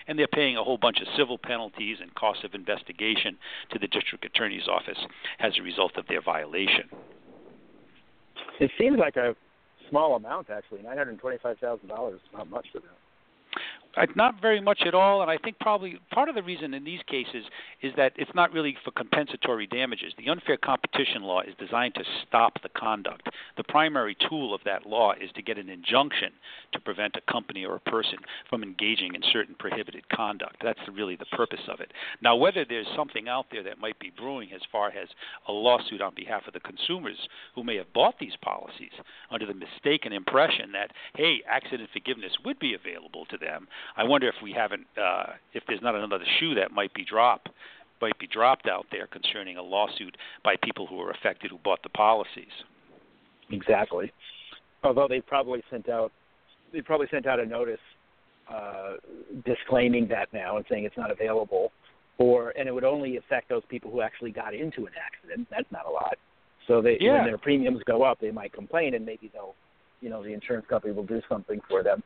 and 0.07 0.17
they're 0.17 0.27
paying 0.27 0.57
a 0.57 0.63
whole 0.63 0.77
bunch 0.77 0.99
of 1.01 1.07
civil 1.17 1.37
penalties 1.37 1.97
and 2.01 2.13
costs 2.15 2.43
of 2.43 2.53
investigation 2.53 3.37
to 3.71 3.79
the 3.79 3.87
district 3.87 4.23
attorney's 4.23 4.67
office 4.67 4.99
as 5.39 5.53
a 5.59 5.63
result 5.63 5.97
of 5.97 6.05
their 6.07 6.21
violation. 6.21 6.89
It 8.59 8.71
seems 8.77 8.99
like 8.99 9.15
a 9.15 9.35
small 9.89 10.15
amount, 10.15 10.49
actually. 10.49 10.81
Nine 10.83 10.97
hundred 10.97 11.19
twenty-five 11.19 11.57
thousand 11.57 11.87
dollars 11.87 12.19
is 12.23 12.37
not 12.37 12.49
much 12.49 12.67
for 12.71 12.79
them. 12.79 12.89
Uh, 13.55 13.59
Uh, 13.97 14.05
not 14.15 14.41
very 14.41 14.61
much 14.61 14.83
at 14.85 14.93
all, 14.93 15.21
and 15.21 15.29
I 15.29 15.37
think 15.37 15.59
probably 15.59 15.99
part 16.11 16.29
of 16.29 16.35
the 16.35 16.43
reason 16.43 16.73
in 16.73 16.85
these 16.85 17.01
cases 17.07 17.43
is 17.81 17.91
that 17.97 18.13
it's 18.15 18.31
not 18.33 18.53
really 18.53 18.77
for 18.85 18.91
compensatory 18.91 19.67
damages. 19.67 20.13
The 20.17 20.29
unfair 20.29 20.55
competition 20.55 21.23
law 21.23 21.41
is 21.41 21.53
designed 21.59 21.95
to 21.95 22.03
stop 22.25 22.61
the 22.63 22.69
conduct. 22.69 23.27
The 23.57 23.65
primary 23.65 24.15
tool 24.29 24.53
of 24.53 24.61
that 24.63 24.85
law 24.85 25.11
is 25.13 25.29
to 25.35 25.41
get 25.41 25.57
an 25.57 25.67
injunction 25.67 26.31
to 26.71 26.79
prevent 26.79 27.17
a 27.17 27.31
company 27.31 27.65
or 27.65 27.75
a 27.75 27.79
person 27.81 28.19
from 28.49 28.63
engaging 28.63 29.13
in 29.13 29.21
certain 29.33 29.55
prohibited 29.59 30.07
conduct. 30.09 30.57
That's 30.63 30.79
really 30.93 31.17
the 31.17 31.25
purpose 31.25 31.67
of 31.67 31.81
it. 31.81 31.91
Now, 32.21 32.37
whether 32.37 32.63
there's 32.63 32.87
something 32.95 33.27
out 33.27 33.47
there 33.51 33.63
that 33.63 33.79
might 33.79 33.99
be 33.99 34.11
brewing 34.15 34.53
as 34.53 34.61
far 34.71 34.87
as 34.89 35.09
a 35.49 35.51
lawsuit 35.51 36.01
on 36.01 36.15
behalf 36.15 36.43
of 36.47 36.53
the 36.53 36.61
consumers 36.61 37.17
who 37.55 37.63
may 37.63 37.75
have 37.75 37.91
bought 37.93 38.15
these 38.19 38.37
policies 38.41 38.91
under 39.29 39.45
the 39.45 39.53
mistaken 39.53 40.13
impression 40.13 40.71
that, 40.71 40.91
hey, 41.15 41.41
accident 41.49 41.89
forgiveness 41.91 42.31
would 42.45 42.59
be 42.59 42.73
available 42.73 43.25
to 43.25 43.37
them 43.37 43.67
I 43.97 44.03
wonder 44.03 44.27
if 44.27 44.35
we 44.41 44.51
haven't, 44.51 44.85
uh, 44.97 45.33
if 45.53 45.63
there's 45.67 45.81
not 45.81 45.95
another 45.95 46.23
shoe 46.39 46.55
that 46.55 46.71
might 46.71 46.93
be 46.93 47.03
dropped, 47.03 47.49
might 48.01 48.17
be 48.19 48.27
dropped 48.27 48.67
out 48.67 48.85
there 48.91 49.07
concerning 49.07 49.57
a 49.57 49.61
lawsuit 49.61 50.17
by 50.43 50.55
people 50.63 50.87
who 50.87 50.95
were 50.95 51.11
affected 51.11 51.51
who 51.51 51.57
bought 51.59 51.83
the 51.83 51.89
policies. 51.89 52.51
Exactly. 53.51 54.11
Although 54.83 55.07
they 55.07 55.21
probably 55.21 55.61
sent 55.69 55.89
out, 55.89 56.11
they 56.73 56.81
probably 56.81 57.07
sent 57.11 57.27
out 57.27 57.39
a 57.39 57.45
notice 57.45 57.79
uh, 58.51 58.93
disclaiming 59.45 60.07
that 60.07 60.27
now 60.33 60.57
and 60.57 60.65
saying 60.69 60.85
it's 60.85 60.97
not 60.97 61.11
available, 61.11 61.71
or 62.17 62.49
and 62.57 62.67
it 62.67 62.71
would 62.71 62.83
only 62.83 63.17
affect 63.17 63.49
those 63.49 63.63
people 63.69 63.91
who 63.91 64.01
actually 64.01 64.31
got 64.31 64.53
into 64.53 64.85
an 64.85 64.93
accident. 65.05 65.47
That's 65.51 65.71
not 65.71 65.85
a 65.85 65.91
lot. 65.91 66.15
So 66.67 66.81
they, 66.81 66.97
yeah. 66.99 67.17
when 67.17 67.25
their 67.25 67.37
premiums 67.37 67.81
go 67.85 68.03
up, 68.03 68.19
they 68.19 68.31
might 68.31 68.53
complain, 68.53 68.93
and 68.95 69.05
maybe 69.05 69.29
they'll, 69.33 69.55
you 69.99 70.09
know, 70.09 70.23
the 70.23 70.33
insurance 70.33 70.65
company 70.69 70.93
will 70.93 71.05
do 71.05 71.21
something 71.29 71.59
for 71.69 71.83
them. 71.83 72.03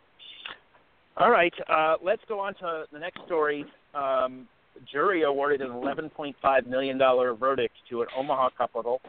All 1.18 1.32
right, 1.32 1.54
uh, 1.70 1.96
let's 2.04 2.22
go 2.28 2.40
on 2.40 2.56
to 2.56 2.86
the 2.92 3.00
next 3.00 3.22
story. 3.26 3.66
Um, 3.94 4.48
jury 4.92 5.24
awarded 5.24 5.62
an 5.62 5.70
$11.5 5.70 6.68
million 6.68 6.98
verdict 7.40 7.74
to 7.90 8.02
an 8.02 8.08
Omaha 8.18 8.50
couple 8.58 9.00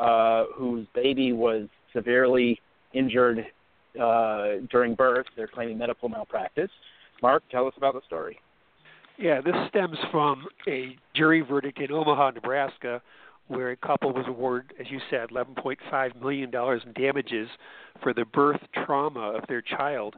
uh, 0.00 0.44
whose 0.56 0.86
baby 0.94 1.32
was 1.32 1.68
severely 1.92 2.60
injured 2.92 3.46
uh, 4.00 4.66
during 4.70 4.96
birth. 4.96 5.26
They're 5.36 5.46
claiming 5.46 5.78
medical 5.78 6.08
malpractice. 6.08 6.70
Mark, 7.22 7.44
tell 7.52 7.68
us 7.68 7.74
about 7.76 7.94
the 7.94 8.00
story. 8.06 8.40
Yeah, 9.16 9.40
this 9.40 9.54
stems 9.68 9.96
from 10.10 10.46
a 10.66 10.96
jury 11.14 11.40
verdict 11.40 11.78
in 11.78 11.92
Omaha, 11.92 12.32
Nebraska, 12.32 13.00
where 13.46 13.70
a 13.70 13.76
couple 13.76 14.12
was 14.12 14.24
awarded, 14.26 14.72
as 14.80 14.86
you 14.90 14.98
said, 15.08 15.28
$11.5 15.30 16.20
million 16.20 16.50
in 16.52 16.92
damages 17.00 17.48
for 18.02 18.12
the 18.12 18.24
birth 18.24 18.60
trauma 18.84 19.20
of 19.20 19.44
their 19.46 19.62
child 19.62 20.16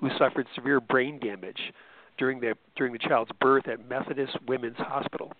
who 0.00 0.08
suffered 0.18 0.46
severe 0.54 0.80
brain 0.80 1.18
damage 1.18 1.72
during 2.18 2.40
the 2.40 2.54
during 2.76 2.92
the 2.92 2.98
child's 2.98 3.30
birth 3.40 3.68
at 3.68 3.88
Methodist 3.88 4.36
Women's 4.46 4.76
Hospital. 4.78 5.32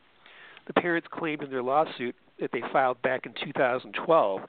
The 0.67 0.75
parents 0.75 1.09
claimed 1.11 1.43
in 1.43 1.51
their 1.51 1.63
lawsuit 1.63 2.15
that 2.41 2.51
they 2.53 2.63
filed 2.73 3.01
back 3.03 3.27
in 3.27 3.33
2012 3.45 4.41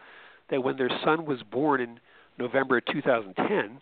that 0.50 0.64
when 0.64 0.78
their 0.78 0.90
son 1.04 1.26
was 1.26 1.44
born 1.44 1.82
in 1.82 2.00
November 2.38 2.82
2010, 2.82 3.80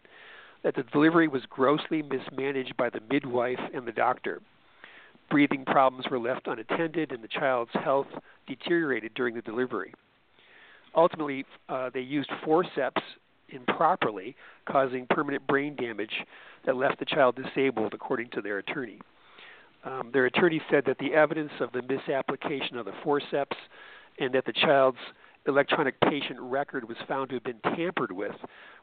that 0.64 0.76
the 0.76 0.84
delivery 0.84 1.28
was 1.28 1.44
grossly 1.50 2.02
mismanaged 2.02 2.76
by 2.78 2.90
the 2.90 3.02
midwife 3.10 3.60
and 3.74 3.88
the 3.88 3.92
doctor. 3.92 4.42
Breathing 5.30 5.66
problems 5.66 6.06
were 6.10 6.20
left 6.20 6.48
unattended, 6.48 7.12
and 7.12 7.24
the 7.24 7.28
child's 7.28 7.72
health 7.74 8.08
deteriorated 8.48 9.14
during 9.16 9.36
the 9.36 9.42
delivery. 9.42 9.94
Ultimately, 10.96 11.46
uh, 11.68 11.90
they 11.94 12.02
used 12.02 12.30
forceps 12.44 13.02
improperly, 13.56 14.36
causing 14.70 15.08
permanent 15.10 15.46
brain 15.48 15.76
damage 15.76 16.14
that 16.66 16.76
left 16.76 17.00
the 17.00 17.06
child 17.06 17.36
disabled, 17.36 17.94
according 17.94 18.30
to 18.32 18.42
their 18.42 18.60
attorney. 18.60 19.00
Um, 19.84 20.10
their 20.14 20.26
attorney 20.26 20.62
said 20.72 20.84
that 20.88 20.98
the 20.98 21.14
evidence 21.14 21.52
of 21.60 21.72
the 21.72 21.82
misapplication 21.82 22.78
of 22.78 22.86
the 22.86 22.94
forceps 23.04 23.56
and 24.20 24.34
that 24.34 24.46
the 24.46 24.54
child's 24.54 24.98
electronic 25.48 26.00
patient 26.02 26.40
record 26.40 26.88
was 26.88 26.98
found 27.08 27.30
to 27.30 27.36
have 27.36 27.44
been 27.44 27.60
tampered 27.76 28.12
with 28.12 28.36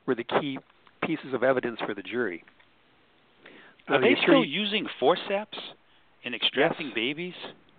were 0.06 0.14
the 0.14 0.24
key 0.24 0.58
pieces 1.04 1.34
of 1.34 1.42
evidence 1.42 1.78
for 1.84 1.94
the 1.94 2.02
jury. 2.02 2.44
Are 3.88 4.00
they 4.00 4.14
the 4.14 4.22
still 4.22 4.44
using 4.44 4.86
forceps 5.00 5.58
in 6.22 6.34
extracting 6.34 6.86
yes. 6.88 6.94
babies? 6.94 7.34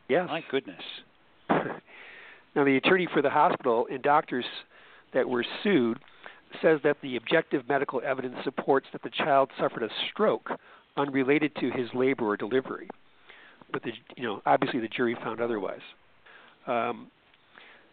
Yes. 0.09 0.27
My 0.27 0.43
goodness. 0.51 0.81
now, 1.49 2.65
the 2.65 2.75
attorney 2.75 3.07
for 3.13 3.21
the 3.21 3.29
hospital 3.29 3.87
and 3.89 4.03
doctors 4.03 4.45
that 5.13 5.27
were 5.27 5.45
sued 5.63 5.97
says 6.61 6.79
that 6.83 6.97
the 7.01 7.15
objective 7.15 7.67
medical 7.67 8.01
evidence 8.05 8.35
supports 8.43 8.87
that 8.91 9.03
the 9.03 9.09
child 9.09 9.49
suffered 9.59 9.83
a 9.83 9.89
stroke 10.11 10.49
unrelated 10.97 11.55
to 11.55 11.71
his 11.71 11.87
labor 11.93 12.25
or 12.25 12.37
delivery. 12.37 12.89
But 13.71 13.83
the, 13.83 13.91
you 14.15 14.23
know, 14.23 14.41
obviously 14.45 14.79
the 14.79 14.87
jury 14.87 15.15
found 15.15 15.41
otherwise. 15.41 15.81
Um, 16.67 17.07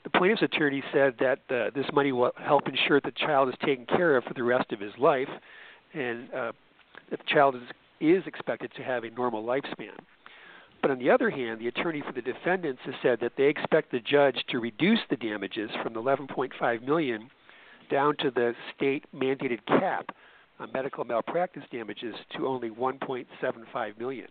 the 0.04 0.10
plaintiff's 0.10 0.42
attorney 0.42 0.82
said 0.92 1.14
that 1.20 1.40
uh, 1.50 1.70
this 1.74 1.86
money 1.92 2.12
will 2.12 2.32
help 2.36 2.68
ensure 2.68 3.00
that 3.00 3.14
the 3.14 3.26
child 3.26 3.48
is 3.48 3.54
taken 3.64 3.86
care 3.86 4.16
of 4.16 4.24
for 4.24 4.34
the 4.34 4.42
rest 4.42 4.72
of 4.72 4.80
his 4.80 4.92
life, 4.98 5.28
and 5.92 6.32
uh, 6.32 6.52
that 7.10 7.18
the 7.18 7.26
child 7.26 7.54
is, 7.54 7.62
is 8.00 8.26
expected 8.26 8.70
to 8.76 8.82
have 8.82 9.04
a 9.04 9.10
normal 9.10 9.42
lifespan. 9.42 9.96
But 10.80 10.90
on 10.90 10.98
the 10.98 11.10
other 11.10 11.28
hand, 11.28 11.60
the 11.60 11.68
attorney 11.68 12.02
for 12.06 12.12
the 12.12 12.22
defendants 12.22 12.80
has 12.86 12.94
said 13.02 13.20
that 13.20 13.32
they 13.36 13.44
expect 13.44 13.92
the 13.92 14.00
judge 14.00 14.42
to 14.48 14.58
reduce 14.58 15.00
the 15.10 15.16
damages 15.16 15.70
from 15.82 15.92
the 15.92 16.00
11.5 16.00 16.82
million 16.82 17.30
down 17.90 18.16
to 18.18 18.30
the 18.30 18.54
state 18.74 19.04
mandated 19.14 19.58
cap 19.66 20.14
on 20.58 20.70
medical 20.72 21.04
malpractice 21.04 21.64
damages 21.70 22.14
to 22.36 22.46
only 22.46 22.70
1.75 22.70 23.98
million. 23.98 24.28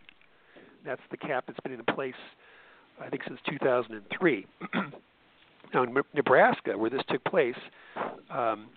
That's 0.86 1.02
the 1.12 1.18
cap 1.18 1.46
that's 1.48 1.60
been 1.62 1.74
in 1.74 1.84
place, 1.94 2.14
I 3.02 3.10
think, 3.10 3.24
since 3.28 3.40
2003. 3.50 4.46
now, 5.74 5.84
in 5.84 5.96
Nebraska, 6.14 6.78
where 6.78 6.90
this 6.90 7.02
took 7.10 7.24
place, 7.26 7.56
um, 8.30 8.68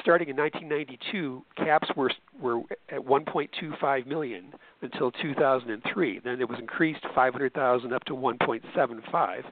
starting 0.00 0.28
in 0.28 0.36
1992, 0.36 1.42
caps 1.56 1.88
were 1.96 2.10
were 2.40 2.60
at 2.90 3.00
1.25 3.00 4.06
million 4.06 4.52
until 4.82 5.10
2003. 5.10 6.20
Then 6.24 6.40
it 6.40 6.48
was 6.48 6.58
increased 6.58 7.04
500,000 7.14 7.92
up 7.92 8.04
to 8.04 8.12
1.75 8.14 9.44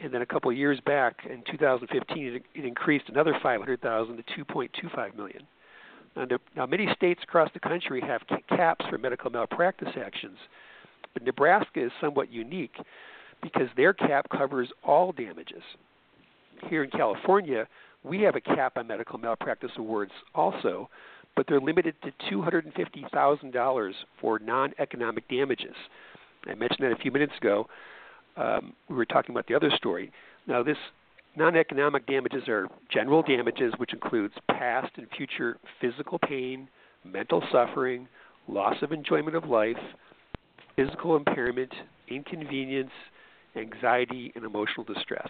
and 0.00 0.12
then 0.12 0.22
a 0.22 0.26
couple 0.26 0.50
of 0.50 0.56
years 0.56 0.80
back 0.80 1.20
in 1.28 1.42
2015, 1.50 2.26
it, 2.26 2.42
it 2.54 2.64
increased 2.64 3.08
another 3.08 3.36
500,000 3.42 4.16
to 4.16 4.44
2.25 4.44 5.16
million. 5.16 5.42
Now, 6.16 6.26
now, 6.56 6.66
many 6.66 6.88
states 6.96 7.20
across 7.22 7.50
the 7.52 7.60
country 7.60 8.00
have 8.00 8.22
caps 8.48 8.84
for 8.88 8.98
medical 8.98 9.30
malpractice 9.30 9.94
actions, 9.96 10.38
but 11.14 11.22
Nebraska 11.22 11.84
is 11.84 11.92
somewhat 12.00 12.32
unique 12.32 12.74
because 13.42 13.68
their 13.76 13.92
cap 13.92 14.28
covers 14.30 14.68
all 14.82 15.12
damages. 15.12 15.62
Here 16.68 16.82
in 16.82 16.90
California, 16.90 17.68
we 18.02 18.22
have 18.22 18.34
a 18.34 18.40
cap 18.40 18.76
on 18.76 18.88
medical 18.88 19.18
malpractice 19.18 19.70
awards 19.76 20.12
also, 20.34 20.88
but 21.36 21.46
they're 21.46 21.60
limited 21.60 21.94
to 22.02 22.12
$250,000 22.32 23.92
for 24.20 24.38
non 24.40 24.72
economic 24.78 25.28
damages. 25.28 25.76
I 26.46 26.54
mentioned 26.54 26.80
that 26.80 26.92
a 26.92 27.02
few 27.02 27.12
minutes 27.12 27.34
ago 27.40 27.68
um, 28.38 28.72
we 28.88 28.96
were 28.96 29.04
talking 29.04 29.34
about 29.34 29.46
the 29.46 29.54
other 29.54 29.70
story. 29.76 30.12
Now, 30.46 30.62
this 30.62 30.76
non-economic 31.36 32.06
damages 32.06 32.48
are 32.48 32.68
general 32.90 33.22
damages, 33.22 33.72
which 33.76 33.92
includes 33.92 34.34
past 34.50 34.92
and 34.96 35.06
future 35.16 35.58
physical 35.80 36.18
pain, 36.18 36.68
mental 37.04 37.42
suffering, 37.52 38.08
loss 38.48 38.76
of 38.82 38.92
enjoyment 38.92 39.36
of 39.36 39.44
life, 39.44 39.76
physical 40.76 41.16
impairment, 41.16 41.72
inconvenience, 42.08 42.90
anxiety, 43.56 44.32
and 44.34 44.44
emotional 44.44 44.84
distress. 44.84 45.28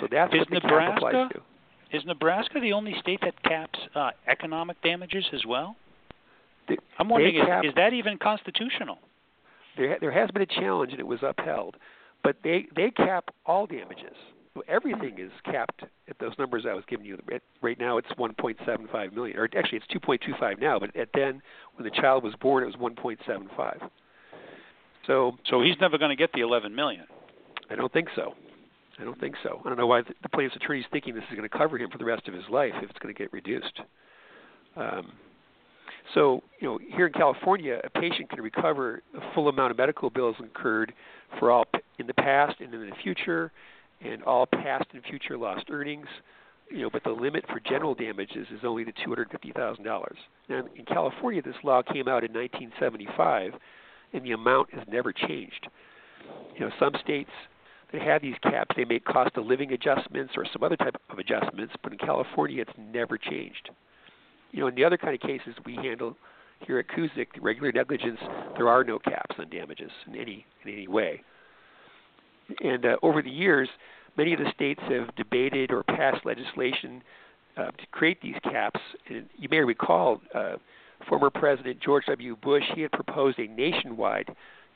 So 0.00 0.06
that's 0.10 0.32
is 0.32 0.40
what 0.40 0.48
the 0.48 0.54
Nebraska, 0.60 0.96
applies 0.96 1.30
to. 1.32 1.96
Is 1.96 2.04
Nebraska 2.04 2.60
the 2.60 2.72
only 2.72 2.94
state 3.00 3.20
that 3.22 3.40
caps 3.42 3.78
uh, 3.94 4.10
economic 4.28 4.80
damages 4.82 5.24
as 5.32 5.44
well? 5.46 5.76
The, 6.68 6.76
I'm 6.98 7.08
wondering, 7.08 7.36
is, 7.36 7.44
cap, 7.44 7.64
is 7.64 7.72
that 7.76 7.92
even 7.92 8.16
constitutional? 8.18 8.98
there 9.76 9.98
there 10.00 10.10
has 10.10 10.30
been 10.30 10.42
a 10.42 10.46
challenge 10.46 10.92
and 10.92 11.00
it 11.00 11.06
was 11.06 11.20
upheld, 11.22 11.76
but 12.22 12.36
they 12.42 12.66
they 12.74 12.90
cap 12.90 13.30
all 13.46 13.66
damages. 13.66 14.16
So 14.54 14.62
everything 14.66 15.18
is 15.18 15.30
capped 15.44 15.84
at 16.08 16.18
those 16.18 16.32
numbers 16.38 16.66
I 16.68 16.74
was 16.74 16.84
giving 16.88 17.06
you. 17.06 17.18
Right 17.62 17.78
now 17.78 17.98
it's 17.98 18.08
1.75 18.18 19.12
million, 19.14 19.38
or 19.38 19.48
actually 19.56 19.78
it's 19.78 20.04
2.25 20.04 20.60
now. 20.60 20.78
But 20.80 20.96
at 20.96 21.10
then, 21.14 21.40
when 21.76 21.84
the 21.84 21.90
child 21.90 22.24
was 22.24 22.34
born, 22.40 22.64
it 22.64 22.66
was 22.66 22.74
1.75. 22.74 23.88
So 25.06 25.36
so 25.48 25.62
he's 25.62 25.76
never 25.80 25.98
going 25.98 26.10
to 26.10 26.16
get 26.16 26.32
the 26.32 26.40
11 26.40 26.74
million. 26.74 27.04
I 27.70 27.76
don't 27.76 27.92
think 27.92 28.08
so. 28.16 28.34
I 28.98 29.04
don't 29.04 29.18
think 29.18 29.36
so. 29.42 29.62
I 29.64 29.68
don't 29.68 29.78
know 29.78 29.86
why 29.86 30.02
the 30.02 30.28
plaintiff's 30.28 30.56
attorney 30.56 30.80
is 30.80 30.86
thinking 30.92 31.14
this 31.14 31.24
is 31.30 31.36
going 31.36 31.48
to 31.48 31.56
cover 31.56 31.78
him 31.78 31.88
for 31.90 31.98
the 31.98 32.04
rest 32.04 32.28
of 32.28 32.34
his 32.34 32.44
life 32.50 32.72
if 32.82 32.90
it's 32.90 32.98
going 32.98 33.14
to 33.14 33.18
get 33.18 33.32
reduced. 33.32 33.80
Um, 34.76 35.12
so, 36.14 36.42
you 36.60 36.68
know, 36.68 36.78
here 36.94 37.06
in 37.06 37.12
California, 37.12 37.80
a 37.84 37.90
patient 37.90 38.30
can 38.30 38.40
recover 38.40 39.02
the 39.12 39.20
full 39.34 39.48
amount 39.48 39.70
of 39.70 39.78
medical 39.78 40.10
bills 40.10 40.36
incurred 40.40 40.92
for 41.38 41.50
all 41.50 41.64
in 41.98 42.06
the 42.06 42.14
past 42.14 42.60
and 42.60 42.72
in 42.74 42.88
the 42.88 42.96
future, 43.02 43.52
and 44.00 44.22
all 44.24 44.46
past 44.46 44.86
and 44.92 45.02
future 45.04 45.36
lost 45.36 45.66
earnings. 45.70 46.06
You 46.70 46.82
know, 46.82 46.90
but 46.90 47.02
the 47.04 47.10
limit 47.10 47.44
for 47.48 47.60
general 47.60 47.94
damages 47.94 48.46
is 48.52 48.60
only 48.64 48.84
the 48.84 48.92
two 48.92 49.10
hundred 49.10 49.30
fifty 49.30 49.52
thousand 49.52 49.84
dollars. 49.84 50.16
Now, 50.48 50.64
in 50.76 50.84
California, 50.84 51.42
this 51.42 51.56
law 51.64 51.82
came 51.82 52.08
out 52.08 52.24
in 52.24 52.32
1975, 52.32 53.52
and 54.12 54.24
the 54.24 54.32
amount 54.32 54.72
has 54.74 54.84
never 54.88 55.12
changed. 55.12 55.68
You 56.54 56.60
know, 56.60 56.70
some 56.78 56.92
states 57.02 57.30
that 57.92 58.02
have 58.02 58.22
these 58.22 58.36
caps, 58.42 58.74
they 58.76 58.84
make 58.84 59.04
cost 59.04 59.36
of 59.36 59.46
living 59.46 59.72
adjustments 59.72 60.34
or 60.36 60.46
some 60.52 60.62
other 60.62 60.76
type 60.76 60.94
of 61.10 61.18
adjustments, 61.18 61.74
but 61.82 61.92
in 61.92 61.98
California, 61.98 62.62
it's 62.62 62.78
never 62.78 63.18
changed. 63.18 63.70
You 64.52 64.60
know, 64.60 64.66
in 64.68 64.74
the 64.74 64.84
other 64.84 64.96
kind 64.96 65.14
of 65.14 65.20
cases 65.20 65.54
we 65.64 65.74
handle 65.76 66.16
here 66.66 66.78
at 66.78 66.88
Kuzyk, 66.88 67.28
regular 67.40 67.72
negligence, 67.72 68.18
there 68.56 68.68
are 68.68 68.84
no 68.84 68.98
caps 68.98 69.36
on 69.38 69.48
damages 69.48 69.90
in 70.06 70.16
any 70.16 70.44
in 70.64 70.72
any 70.72 70.88
way. 70.88 71.22
And 72.62 72.84
uh, 72.84 72.96
over 73.02 73.22
the 73.22 73.30
years, 73.30 73.68
many 74.16 74.32
of 74.32 74.40
the 74.40 74.50
states 74.54 74.80
have 74.88 75.14
debated 75.14 75.70
or 75.70 75.84
passed 75.84 76.26
legislation 76.26 77.02
uh, 77.56 77.66
to 77.70 77.86
create 77.92 78.20
these 78.20 78.34
caps. 78.42 78.80
And 79.08 79.26
you 79.36 79.48
may 79.48 79.60
recall, 79.60 80.20
uh, 80.34 80.56
former 81.08 81.30
President 81.30 81.80
George 81.80 82.04
W. 82.06 82.36
Bush 82.36 82.64
he 82.74 82.82
had 82.82 82.92
proposed 82.92 83.38
a 83.38 83.46
nationwide 83.46 84.28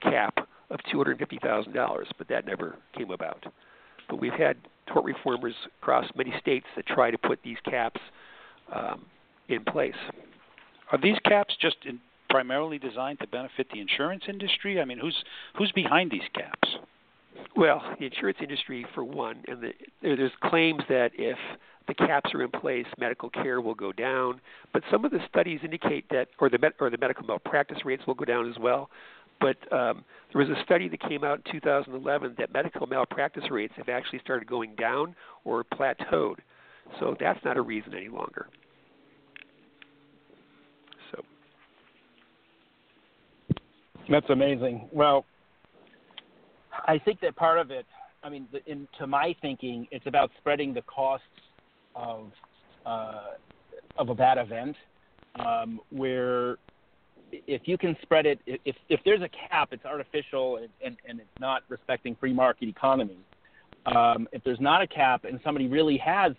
cap 0.02 0.48
of 0.70 0.80
$250,000, 0.92 2.04
but 2.18 2.28
that 2.28 2.46
never 2.46 2.76
came 2.96 3.10
about. 3.10 3.44
But 4.08 4.20
we've 4.20 4.32
had 4.32 4.56
tort 4.86 5.04
reformers 5.04 5.54
across 5.80 6.06
many 6.16 6.32
states 6.40 6.66
that 6.76 6.86
try 6.86 7.10
to 7.10 7.18
put 7.18 7.40
these 7.42 7.56
caps 7.64 8.00
um, 8.74 9.06
in 9.48 9.64
place. 9.64 9.94
Are 10.92 10.98
these 11.00 11.18
caps 11.24 11.54
just 11.60 11.76
in, 11.86 12.00
primarily 12.30 12.78
designed 12.78 13.20
to 13.20 13.26
benefit 13.26 13.68
the 13.72 13.80
insurance 13.80 14.24
industry? 14.28 14.80
I 14.80 14.84
mean, 14.84 14.98
who's 14.98 15.16
who's 15.56 15.72
behind 15.72 16.10
these 16.10 16.28
caps? 16.34 16.76
Well, 17.56 17.82
the 17.98 18.06
insurance 18.06 18.38
industry 18.40 18.86
for 18.94 19.04
one, 19.04 19.42
and 19.48 19.62
the, 19.62 19.72
there's 20.02 20.32
claims 20.44 20.82
that 20.88 21.10
if 21.14 21.38
the 21.86 21.94
caps 21.94 22.32
are 22.34 22.42
in 22.42 22.50
place, 22.50 22.86
medical 22.98 23.30
care 23.30 23.60
will 23.60 23.74
go 23.74 23.92
down. 23.92 24.40
But 24.72 24.82
some 24.90 25.04
of 25.04 25.10
the 25.10 25.20
studies 25.28 25.60
indicate 25.62 26.08
that, 26.10 26.28
or 26.38 26.48
the 26.48 26.58
or 26.80 26.90
the 26.90 26.98
medical 26.98 27.26
malpractice 27.26 27.84
rates 27.84 28.02
will 28.06 28.14
go 28.14 28.24
down 28.24 28.48
as 28.48 28.58
well. 28.58 28.90
But 29.40 29.56
um, 29.72 30.04
there 30.32 30.44
was 30.44 30.48
a 30.48 30.62
study 30.62 30.88
that 30.88 31.00
came 31.00 31.24
out 31.24 31.42
in 31.44 31.52
2011 31.52 32.36
that 32.38 32.52
medical 32.52 32.86
malpractice 32.86 33.50
rates 33.50 33.74
have 33.76 33.88
actually 33.88 34.20
started 34.20 34.48
going 34.48 34.74
down 34.76 35.14
or 35.44 35.64
plateaued. 35.64 36.36
So 37.00 37.16
that's 37.18 37.42
not 37.44 37.56
a 37.56 37.62
reason 37.62 37.94
any 37.94 38.08
longer. 38.08 38.48
That's 44.08 44.28
amazing. 44.28 44.88
Well, 44.92 45.24
I 46.86 46.98
think 46.98 47.20
that 47.20 47.36
part 47.36 47.58
of 47.58 47.70
it, 47.70 47.86
I 48.22 48.28
mean, 48.28 48.46
in, 48.66 48.88
to 48.98 49.06
my 49.06 49.34
thinking, 49.40 49.86
it's 49.90 50.06
about 50.06 50.30
spreading 50.38 50.74
the 50.74 50.82
costs 50.82 51.26
of 51.94 52.30
uh, 52.84 53.34
of 53.96 54.08
a 54.08 54.14
bad 54.14 54.38
event, 54.38 54.76
um, 55.36 55.80
where 55.90 56.58
if 57.32 57.62
you 57.64 57.78
can 57.78 57.96
spread 58.02 58.26
it, 58.26 58.38
if 58.46 58.76
if 58.88 59.00
there's 59.04 59.22
a 59.22 59.30
cap, 59.48 59.68
it's 59.72 59.84
artificial 59.84 60.56
and, 60.56 60.68
and, 60.84 60.96
and 61.08 61.20
it's 61.20 61.40
not 61.40 61.62
respecting 61.68 62.16
free 62.18 62.32
market 62.32 62.68
economy. 62.68 63.18
Um, 63.86 64.28
if 64.32 64.42
there's 64.44 64.60
not 64.60 64.82
a 64.82 64.86
cap 64.86 65.24
and 65.24 65.40
somebody 65.44 65.68
really 65.68 65.98
has 65.98 66.32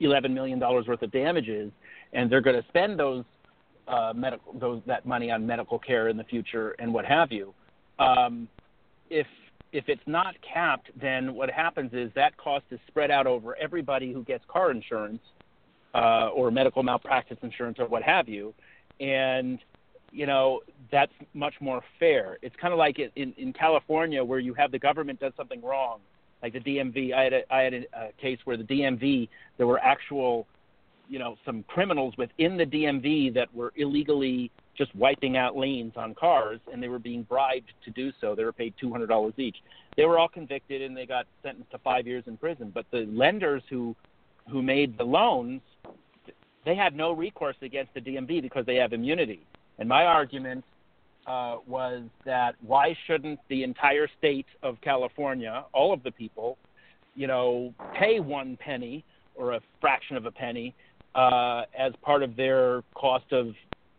eleven 0.00 0.34
million 0.34 0.58
dollars 0.58 0.86
worth 0.86 1.02
of 1.02 1.10
damages, 1.10 1.72
and 2.12 2.30
they're 2.30 2.40
going 2.40 2.60
to 2.60 2.68
spend 2.68 2.98
those 2.98 3.24
uh, 3.88 4.12
medical 4.14 4.52
those 4.54 4.82
that 4.86 5.06
money 5.06 5.30
on 5.30 5.46
medical 5.46 5.78
care 5.78 6.08
in 6.08 6.16
the 6.16 6.24
future 6.24 6.74
and 6.78 6.92
what 6.92 7.04
have 7.04 7.32
you. 7.32 7.54
Um, 7.98 8.48
if 9.10 9.26
if 9.72 9.88
it's 9.88 10.02
not 10.06 10.36
capped, 10.40 10.90
then 11.00 11.34
what 11.34 11.50
happens 11.50 11.90
is 11.92 12.10
that 12.14 12.36
cost 12.36 12.64
is 12.70 12.78
spread 12.86 13.10
out 13.10 13.26
over 13.26 13.56
everybody 13.56 14.12
who 14.12 14.22
gets 14.22 14.44
car 14.48 14.70
insurance 14.70 15.20
uh, 15.94 16.28
or 16.28 16.50
medical 16.50 16.82
malpractice 16.82 17.38
insurance 17.42 17.78
or 17.78 17.86
what 17.86 18.02
have 18.02 18.28
you, 18.28 18.54
and 19.00 19.58
you 20.12 20.26
know 20.26 20.60
that's 20.90 21.12
much 21.34 21.54
more 21.60 21.82
fair. 21.98 22.38
It's 22.42 22.56
kind 22.60 22.72
of 22.72 22.78
like 22.78 22.98
in 22.98 23.34
in 23.36 23.52
California 23.52 24.24
where 24.24 24.38
you 24.38 24.54
have 24.54 24.70
the 24.70 24.78
government 24.78 25.20
does 25.20 25.32
something 25.36 25.60
wrong, 25.62 25.98
like 26.42 26.52
the 26.52 26.60
DMV. 26.60 27.12
I 27.12 27.24
had 27.24 27.32
a, 27.32 27.54
I 27.54 27.60
had 27.62 27.74
a, 27.74 27.84
a 27.94 28.12
case 28.20 28.38
where 28.44 28.56
the 28.56 28.64
DMV 28.64 29.28
there 29.58 29.66
were 29.66 29.80
actual 29.80 30.46
you 31.08 31.18
know 31.18 31.36
some 31.44 31.64
criminals 31.64 32.14
within 32.16 32.56
the 32.56 32.64
DMV 32.64 33.34
that 33.34 33.54
were 33.54 33.72
illegally 33.76 34.50
just 34.76 34.94
wiping 34.96 35.36
out 35.36 35.56
lanes 35.56 35.92
on 35.96 36.14
cars, 36.14 36.60
and 36.72 36.82
they 36.82 36.88
were 36.88 36.98
being 36.98 37.22
bribed 37.22 37.72
to 37.84 37.90
do 37.90 38.12
so. 38.20 38.34
They 38.34 38.44
were 38.44 38.52
paid 38.52 38.74
two 38.80 38.90
hundred 38.90 39.08
dollars 39.08 39.34
each. 39.36 39.56
They 39.96 40.04
were 40.04 40.18
all 40.18 40.28
convicted 40.28 40.82
and 40.82 40.96
they 40.96 41.06
got 41.06 41.26
sentenced 41.42 41.70
to 41.70 41.78
five 41.78 42.06
years 42.06 42.24
in 42.26 42.36
prison. 42.36 42.72
But 42.74 42.86
the 42.90 43.06
lenders 43.12 43.62
who 43.70 43.94
who 44.50 44.62
made 44.62 44.98
the 44.98 45.04
loans, 45.04 45.60
they 46.64 46.74
had 46.74 46.94
no 46.94 47.12
recourse 47.12 47.56
against 47.62 47.94
the 47.94 48.00
DMV 48.00 48.42
because 48.42 48.66
they 48.66 48.76
have 48.76 48.92
immunity. 48.92 49.46
And 49.78 49.88
my 49.88 50.04
argument 50.04 50.64
uh, 51.26 51.56
was 51.66 52.02
that 52.24 52.54
why 52.60 52.96
shouldn't 53.06 53.40
the 53.48 53.62
entire 53.62 54.08
state 54.18 54.46
of 54.62 54.80
California, 54.82 55.64
all 55.72 55.92
of 55.92 56.02
the 56.02 56.10
people, 56.10 56.58
you 57.14 57.26
know, 57.26 57.72
pay 57.98 58.20
one 58.20 58.58
penny 58.58 59.04
or 59.34 59.54
a 59.54 59.60
fraction 59.80 60.16
of 60.16 60.26
a 60.26 60.30
penny 60.30 60.74
uh, 61.14 61.62
as 61.78 61.92
part 62.02 62.22
of 62.22 62.36
their 62.36 62.82
cost 62.94 63.32
of 63.32 63.54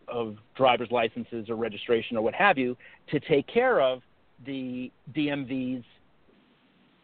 of 0.07 0.35
driver's 0.55 0.91
licenses 0.91 1.49
or 1.49 1.55
registration 1.55 2.15
or 2.15 2.21
what 2.21 2.35
have 2.35 2.59
you 2.59 2.77
to 3.09 3.19
take 3.21 3.47
care 3.47 3.81
of 3.81 4.01
the 4.45 4.91
DMV's 5.13 5.83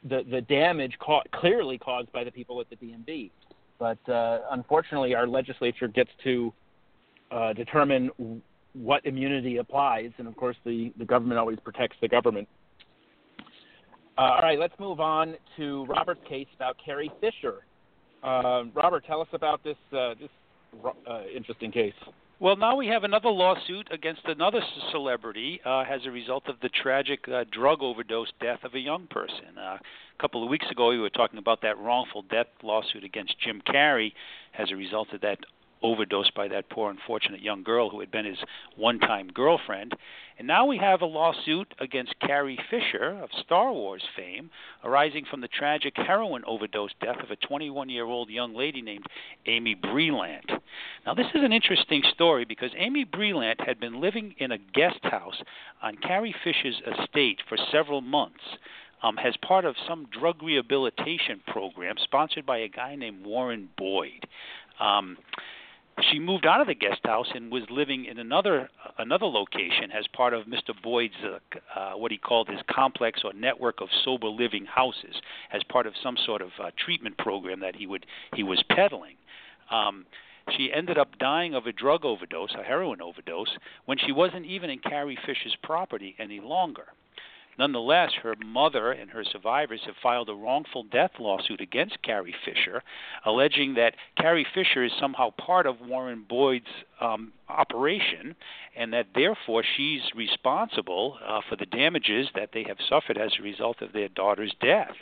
the 0.04 0.24
the 0.30 0.41
damage 0.41 0.97
ca- 1.00 1.24
clearly 1.34 1.78
caused 1.78 2.12
by 2.12 2.24
the 2.24 2.32
people 2.32 2.60
at 2.60 2.69
the 2.69 2.76
DMV. 2.76 3.32
But 3.80 4.10
uh, 4.10 4.41
unfortunately, 4.52 5.15
our 5.15 5.28
legislature 5.28 5.88
gets 5.88 6.12
to 6.24 6.54
uh, 7.32 7.54
determine 7.54 8.12
what 8.74 9.06
immunity 9.06 9.58
applies, 9.58 10.12
and 10.17 10.28
of 10.28 10.36
course, 10.36 10.58
the 10.65 10.93
the 10.97 11.06
government 11.06 11.39
always 11.39 11.60
protects 11.60 11.97
the 12.02 12.08
government. 12.08 12.47
Uh, 14.17 14.21
all 14.21 14.41
right, 14.41 14.60
let's 14.60 14.78
move 14.80 15.00
on 15.00 15.36
to 15.58 15.86
Robert's 15.86 16.21
case 16.28 16.47
about 16.56 16.76
Carrie 16.84 17.12
Fisher. 17.21 17.63
Uh, 18.23 18.63
Robert, 18.75 19.03
tell 19.05 19.21
us 19.21 19.27
about 19.34 19.63
this 19.63 19.77
uh, 19.93 20.13
this 20.19 20.29
uh, 21.07 21.21
interesting 21.36 21.71
case. 21.71 21.93
Well, 22.39 22.55
now 22.55 22.75
we 22.75 22.88
have 22.88 23.03
another 23.03 23.29
lawsuit 23.29 23.88
against 23.91 24.21
another 24.25 24.62
celebrity 24.91 25.62
uh, 25.63 25.81
as 25.81 26.01
a 26.07 26.10
result 26.10 26.47
of 26.47 26.55
the 26.63 26.69
tragic 26.69 27.19
uh, 27.27 27.43
drug 27.51 27.84
overdose 27.84 28.29
death 28.41 28.63
of 28.63 28.73
a 28.73 28.79
young 28.79 29.05
person. 29.07 29.57
Uh, 29.57 29.77
a 29.77 29.79
couple 30.19 30.43
of 30.43 30.49
weeks 30.49 30.65
ago, 30.71 30.89
we 30.89 30.99
were 30.99 31.12
talking 31.12 31.38
about 31.38 31.62
that 31.62 31.77
wrongful 31.77 32.23
death 32.31 32.47
lawsuit 32.63 33.03
against 33.03 33.36
Jim 33.39 33.62
Carrey 33.67 34.13
as 34.57 34.71
a 34.71 34.75
result 34.75 35.10
of 35.13 35.21
that 35.21 35.38
overdosed 35.82 36.34
by 36.34 36.48
that 36.48 36.70
poor 36.70 36.89
unfortunate 36.89 37.41
young 37.41 37.63
girl 37.63 37.89
who 37.89 38.00
had 38.00 38.12
been 38.12 38.26
his 38.26 38.38
one-time 38.76 39.28
girlfriend. 39.28 39.96
And 40.38 40.48
now 40.48 40.65
we 40.65 40.78
have 40.78 41.02
a 41.02 41.06
lawsuit 41.06 41.74
against 41.80 42.20
Carrie 42.20 42.58
Fisher 42.70 43.20
of 43.22 43.30
Star 43.44 43.72
Wars 43.72 44.04
fame 44.15 44.50
arising 44.84 45.26
from 45.30 45.41
the 45.41 45.48
tragic 45.48 45.94
heroin 45.96 46.44
overdose 46.48 46.91
death 47.00 47.22
of 47.22 47.30
a 47.30 47.36
21-year-old 47.36 48.30
young 48.30 48.56
lady 48.56 48.82
named 48.82 49.06
Amy 49.46 49.76
Breland. 49.76 50.60
Now 51.06 51.13
this 51.13 51.28
is 51.36 51.44
an 51.44 51.54
interesting 51.54 52.02
story 52.12 52.46
because 52.46 52.72
Amy 52.76 53.06
Breland 53.06 53.65
had 53.65 53.80
been 53.80 54.02
living 54.02 54.34
in 54.38 54.52
a 54.52 54.58
guest 54.58 55.00
house 55.04 55.41
on 55.82 55.98
Carrie 55.98 56.36
Fisher's 56.44 56.82
estate 57.00 57.39
for 57.48 57.58
several 57.72 58.02
months. 58.02 58.41
Um, 59.04 59.17
as 59.17 59.36
part 59.38 59.65
of 59.65 59.76
some 59.88 60.08
drug 60.12 60.44
rehabilitation 60.44 61.41
program 61.48 61.96
sponsored 62.04 62.46
by 62.46 62.60
a 62.60 62.67
guy 62.67 62.94
named 62.94 63.26
Warren 63.26 63.70
Boyd. 63.76 64.28
Um, 64.80 65.17
she 66.09 66.19
moved 66.19 66.45
out 66.45 66.61
of 66.61 66.67
the 66.67 66.73
guest 66.73 67.01
house 67.03 67.27
and 67.33 67.51
was 67.51 67.63
living 67.69 68.05
in 68.05 68.17
another 68.17 68.69
another 68.97 69.25
location 69.25 69.91
as 69.91 70.07
part 70.07 70.33
of 70.33 70.45
Mr. 70.45 70.73
Boyd's 70.81 71.13
uh, 71.23 71.79
uh, 71.79 71.93
what 71.97 72.11
he 72.11 72.17
called 72.17 72.47
his 72.47 72.59
complex 72.69 73.21
or 73.23 73.33
network 73.33 73.81
of 73.81 73.89
sober 74.03 74.27
living 74.27 74.65
houses 74.65 75.21
as 75.51 75.61
part 75.63 75.87
of 75.87 75.93
some 76.01 76.17
sort 76.25 76.41
of 76.41 76.49
uh, 76.61 76.71
treatment 76.77 77.17
program 77.17 77.59
that 77.59 77.75
he 77.75 77.87
would 77.87 78.05
he 78.35 78.43
was 78.43 78.63
peddling. 78.69 79.15
Um, 79.69 80.05
she 80.57 80.71
ended 80.73 80.97
up 80.97 81.17
dying 81.19 81.53
of 81.53 81.67
a 81.67 81.71
drug 81.71 82.03
overdose, 82.03 82.53
a 82.59 82.63
heroin 82.63 83.01
overdose, 83.01 83.55
when 83.85 83.97
she 83.97 84.11
wasn't 84.11 84.45
even 84.45 84.69
in 84.69 84.79
Carrie 84.79 85.17
Fisher's 85.25 85.55
property 85.63 86.15
any 86.19 86.39
longer. 86.39 86.87
Nonetheless, 87.62 88.10
her 88.24 88.34
mother 88.43 88.91
and 88.91 89.12
her 89.12 89.24
survivors 89.24 89.82
have 89.86 89.93
filed 90.02 90.30
a 90.30 90.34
wrongful 90.34 90.82
death 90.82 91.12
lawsuit 91.19 91.62
against 91.62 92.02
Carrie 92.02 92.34
Fisher, 92.43 92.82
alleging 93.24 93.76
that 93.76 93.93
Carrie 94.17 94.47
Fisher 94.56 94.84
is 94.84 94.91
somehow 95.00 95.30
part 95.38 95.67
of 95.67 95.76
Warren 95.80 96.26
Boyd's 96.28 96.65
um, 97.00 97.32
operation, 97.50 98.36
and 98.76 98.91
that 98.93 99.06
therefore 99.13 99.63
she's 99.78 100.02
responsible 100.15 101.19
uh, 101.24 101.41
for 101.47 101.56
the 101.56 101.67
damages 101.67 102.28
that 102.34 102.50
they 102.52 102.63
have 102.63 102.78
suffered 102.89 103.19
as 103.19 103.32
a 103.39 103.43
result 103.43 103.84
of 103.84 103.93
their 103.93 104.08
daughter's 104.08 104.56
death. 104.60 104.95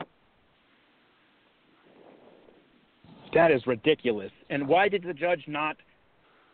That 3.34 3.52
is 3.52 3.66
ridiculous. 3.68 4.32
And 4.50 4.68
why 4.68 4.90
did 4.90 5.04
the 5.04 5.14
judge 5.14 5.46
not 5.48 5.78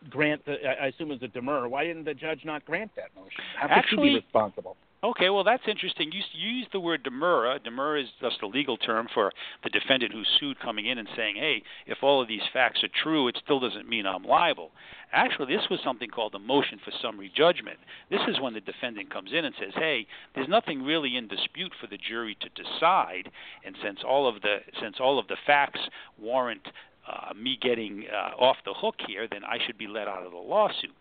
grant 0.08 0.44
the? 0.44 0.54
I 0.80 0.86
assume 0.86 1.10
it 1.10 1.14
was 1.14 1.22
a 1.24 1.28
demur. 1.28 1.66
Why 1.66 1.82
didn't 1.82 2.04
the 2.04 2.14
judge 2.14 2.42
not 2.44 2.64
grant 2.64 2.92
that 2.94 3.08
motion? 3.16 3.42
How 3.56 3.66
could 3.66 3.72
Actually, 3.72 4.08
she 4.10 4.14
be 4.20 4.20
responsible? 4.20 4.76
Okay, 5.06 5.30
well 5.30 5.44
that's 5.44 5.62
interesting. 5.68 6.10
You, 6.10 6.20
you 6.32 6.50
use 6.50 6.66
the 6.72 6.80
word 6.80 7.04
demur. 7.04 7.60
Demur 7.60 7.96
is 7.96 8.08
just 8.20 8.42
a 8.42 8.46
legal 8.48 8.76
term 8.76 9.06
for 9.14 9.30
the 9.62 9.70
defendant 9.70 10.12
who's 10.12 10.26
sued 10.40 10.58
coming 10.58 10.86
in 10.86 10.98
and 10.98 11.08
saying, 11.14 11.36
"Hey, 11.36 11.62
if 11.86 11.98
all 12.02 12.20
of 12.20 12.26
these 12.26 12.42
facts 12.52 12.82
are 12.82 12.88
true, 12.88 13.28
it 13.28 13.38
still 13.40 13.60
doesn't 13.60 13.88
mean 13.88 14.04
I'm 14.04 14.24
liable." 14.24 14.72
Actually, 15.12 15.54
this 15.54 15.70
was 15.70 15.78
something 15.84 16.10
called 16.10 16.34
a 16.34 16.40
motion 16.40 16.80
for 16.84 16.90
summary 17.00 17.30
judgment. 17.32 17.78
This 18.10 18.22
is 18.26 18.40
when 18.40 18.52
the 18.52 18.60
defendant 18.60 19.08
comes 19.08 19.30
in 19.32 19.44
and 19.44 19.54
says, 19.60 19.74
"Hey, 19.74 20.08
there's 20.34 20.48
nothing 20.48 20.82
really 20.82 21.16
in 21.16 21.28
dispute 21.28 21.72
for 21.80 21.86
the 21.86 21.98
jury 21.98 22.36
to 22.40 22.48
decide, 22.60 23.30
and 23.64 23.76
since 23.80 24.02
all 24.02 24.26
of 24.26 24.42
the 24.42 24.58
since 24.80 24.98
all 24.98 25.20
of 25.20 25.28
the 25.28 25.36
facts 25.46 25.88
warrant 26.18 26.66
uh, 27.06 27.32
me 27.34 27.56
getting 27.60 28.04
uh, 28.12 28.34
off 28.42 28.56
the 28.64 28.74
hook 28.74 28.96
here, 29.06 29.28
then 29.30 29.44
I 29.44 29.58
should 29.64 29.78
be 29.78 29.86
let 29.86 30.08
out 30.08 30.24
of 30.24 30.32
the 30.32 30.38
lawsuit. 30.38 30.96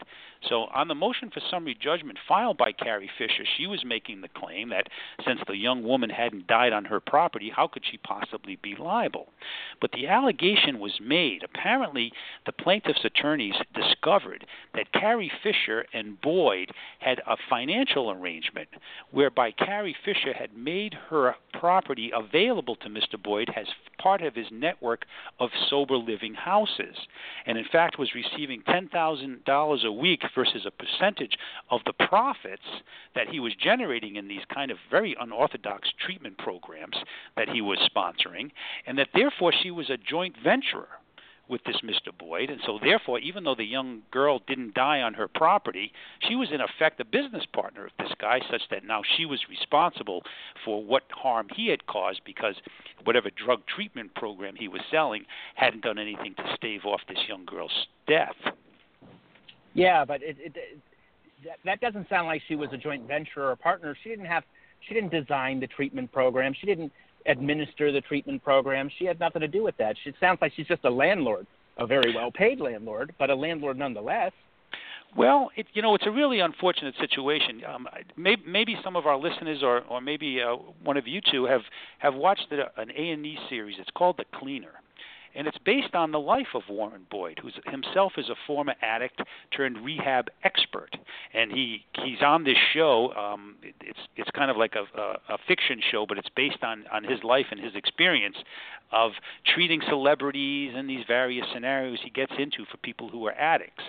So, 0.47 0.65
on 0.73 0.87
the 0.87 0.95
motion 0.95 1.31
for 1.31 1.41
summary 1.49 1.75
judgment 1.79 2.17
filed 2.27 2.57
by 2.57 2.71
Carrie 2.71 3.09
Fisher, 3.17 3.45
she 3.57 3.67
was 3.67 3.83
making 3.85 4.21
the 4.21 4.27
claim 4.27 4.69
that 4.69 4.87
since 5.25 5.39
the 5.47 5.57
young 5.57 5.83
woman 5.83 6.09
hadn't 6.09 6.47
died 6.47 6.73
on 6.73 6.85
her 6.85 6.99
property, 6.99 7.51
how 7.55 7.67
could 7.67 7.83
she 7.89 7.97
possibly 7.97 8.57
be 8.61 8.75
liable? 8.75 9.29
But 9.81 9.91
the 9.91 10.07
allegation 10.07 10.79
was 10.79 10.99
made. 11.01 11.43
Apparently, 11.43 12.11
the 12.45 12.51
plaintiff's 12.51 13.05
attorneys 13.05 13.55
discovered 13.73 14.45
that 14.73 14.91
Carrie 14.91 15.31
Fisher 15.41 15.85
and 15.93 16.19
Boyd 16.21 16.71
had 16.99 17.21
a 17.27 17.37
financial 17.49 18.11
arrangement 18.11 18.69
whereby 19.11 19.51
Carrie 19.51 19.95
Fisher 20.03 20.33
had 20.33 20.55
made 20.55 20.93
her 21.09 21.35
property 21.53 22.11
available 22.13 22.75
to 22.75 22.89
Mr. 22.89 23.21
Boyd 23.21 23.49
as 23.55 23.67
part 23.97 24.21
of 24.21 24.35
his 24.35 24.47
network 24.51 25.05
of 25.39 25.49
sober 25.69 25.97
living 25.97 26.33
houses, 26.33 26.95
and 27.45 27.57
in 27.57 27.65
fact 27.71 27.97
was 27.97 28.13
receiving 28.13 28.61
$10,000 28.63 29.83
a 29.85 29.91
week 29.91 30.21
versus 30.35 30.65
a 30.65 30.71
percentage 30.71 31.37
of 31.71 31.81
the 31.85 31.93
profits 31.93 32.83
that 33.15 33.29
he 33.29 33.39
was 33.39 33.53
generating 33.55 34.17
in 34.17 34.27
these 34.27 34.45
kind 34.53 34.69
of 34.69 34.77
very 34.91 35.15
unorthodox 35.19 35.89
treatment 36.05 36.37
programs 36.37 36.97
that 37.35 37.49
he 37.49 37.61
was 37.61 37.79
sponsoring, 37.95 38.51
and 38.85 38.97
that 38.97 39.09
therefore 39.13 39.53
she 39.63 39.71
was 39.71 39.89
a 39.89 39.97
joint 39.97 40.35
venturer 40.43 40.99
with 41.47 41.63
this 41.63 41.81
Mr. 41.83 42.15
Boyd, 42.17 42.49
and 42.49 42.59
so 42.65 42.79
therefore, 42.81 43.19
even 43.19 43.43
though 43.43 43.55
the 43.55 43.63
young 43.63 44.01
girl 44.11 44.41
didn't 44.47 44.73
die 44.73 45.01
on 45.01 45.13
her 45.13 45.27
property, 45.27 45.91
she 46.27 46.35
was 46.35 46.49
in 46.51 46.61
effect 46.61 46.99
a 46.99 47.05
business 47.05 47.45
partner 47.53 47.85
of 47.85 47.91
this 47.99 48.11
guy, 48.19 48.39
such 48.49 48.63
that 48.71 48.85
now 48.85 49.01
she 49.15 49.25
was 49.25 49.39
responsible 49.49 50.23
for 50.63 50.83
what 50.83 51.03
harm 51.11 51.47
he 51.55 51.67
had 51.67 51.85
caused 51.85 52.21
because 52.25 52.55
whatever 53.03 53.29
drug 53.29 53.61
treatment 53.67 54.13
program 54.15 54.55
he 54.55 54.67
was 54.67 54.81
selling 54.89 55.25
hadn't 55.55 55.83
done 55.83 55.99
anything 55.99 56.33
to 56.35 56.55
stave 56.55 56.85
off 56.85 57.01
this 57.07 57.19
young 57.27 57.45
girl's 57.45 57.87
death. 58.07 58.35
Yeah, 59.75 60.05
but 60.05 60.23
it, 60.23 60.37
it, 60.39 60.53
it 60.55 60.79
that, 61.65 61.81
doesn't 61.81 62.09
sound 62.09 62.27
like 62.27 62.41
she 62.47 62.55
was 62.55 62.69
a 62.71 62.77
joint 62.77 63.07
venture 63.07 63.43
or 63.43 63.51
a 63.51 63.57
partner. 63.57 63.95
She 64.03 64.09
didn't 64.09 64.25
have 64.25 64.43
she 64.87 64.93
didn't 64.93 65.11
design 65.11 65.59
the 65.59 65.67
treatment 65.67 66.11
program. 66.11 66.53
She 66.59 66.65
didn't 66.65 66.91
administer 67.25 67.91
the 67.91 68.01
treatment 68.01 68.43
program. 68.43 68.89
She 68.97 69.05
had 69.05 69.19
nothing 69.19 69.41
to 69.41 69.47
do 69.47 69.63
with 69.63 69.75
that. 69.77 69.95
She, 70.03 70.09
it 70.11 70.15
sounds 70.19 70.39
like 70.41 70.53
she's 70.55 70.67
just 70.67 70.85
a 70.85 70.89
landlord, 70.89 71.45
a 71.77 71.85
very 71.85 72.15
well 72.15 72.31
paid 72.31 72.59
landlord, 72.59 73.13
but 73.19 73.29
a 73.29 73.35
landlord 73.35 73.77
nonetheless. 73.77 74.31
Well, 75.17 75.49
it, 75.55 75.65
you 75.73 75.81
know, 75.81 75.95
it's 75.95 76.05
a 76.05 76.11
really 76.11 76.39
unfortunate 76.39 76.93
situation. 76.99 77.61
Um, 77.67 77.87
maybe, 78.17 78.43
maybe 78.45 78.75
some 78.83 78.95
of 78.95 79.05
our 79.05 79.17
listeners, 79.17 79.59
or, 79.63 79.81
or 79.89 80.01
maybe 80.01 80.41
uh, 80.41 80.55
one 80.83 80.97
of 80.97 81.07
you 81.07 81.21
two, 81.31 81.45
have 81.45 81.61
have 81.99 82.15
watched 82.15 82.47
the, 82.49 82.63
an 82.77 82.91
A 82.95 83.11
and 83.11 83.25
E 83.25 83.37
series. 83.49 83.77
It's 83.79 83.89
called 83.95 84.17
The 84.17 84.25
Cleaner 84.39 84.81
and 85.35 85.47
it's 85.47 85.57
based 85.59 85.93
on 85.93 86.11
the 86.11 86.19
life 86.19 86.47
of 86.53 86.63
Warren 86.69 87.05
Boyd, 87.09 87.39
who 87.41 87.49
himself 87.69 88.13
is 88.17 88.29
a 88.29 88.35
former 88.47 88.73
addict 88.81 89.21
turned 89.55 89.83
rehab 89.83 90.29
expert, 90.43 90.95
and 91.33 91.51
he 91.51 91.85
he's 92.03 92.21
on 92.21 92.43
this 92.43 92.57
show. 92.73 93.13
Um, 93.13 93.55
it, 93.61 93.75
it's 93.81 93.99
it's 94.15 94.31
kind 94.31 94.49
of 94.49 94.57
like 94.57 94.73
a, 94.75 94.99
a, 94.99 95.35
a 95.35 95.37
fiction 95.47 95.81
show, 95.91 96.05
but 96.07 96.17
it's 96.17 96.29
based 96.35 96.63
on 96.63 96.85
on 96.91 97.03
his 97.03 97.23
life 97.23 97.47
and 97.51 97.59
his 97.59 97.75
experience 97.75 98.37
of 98.91 99.11
treating 99.53 99.81
celebrities 99.89 100.73
and 100.75 100.89
these 100.89 101.03
various 101.07 101.45
scenarios 101.53 101.99
he 102.03 102.09
gets 102.09 102.31
into 102.37 102.65
for 102.71 102.77
people 102.77 103.09
who 103.09 103.25
are 103.25 103.33
addicts. 103.33 103.83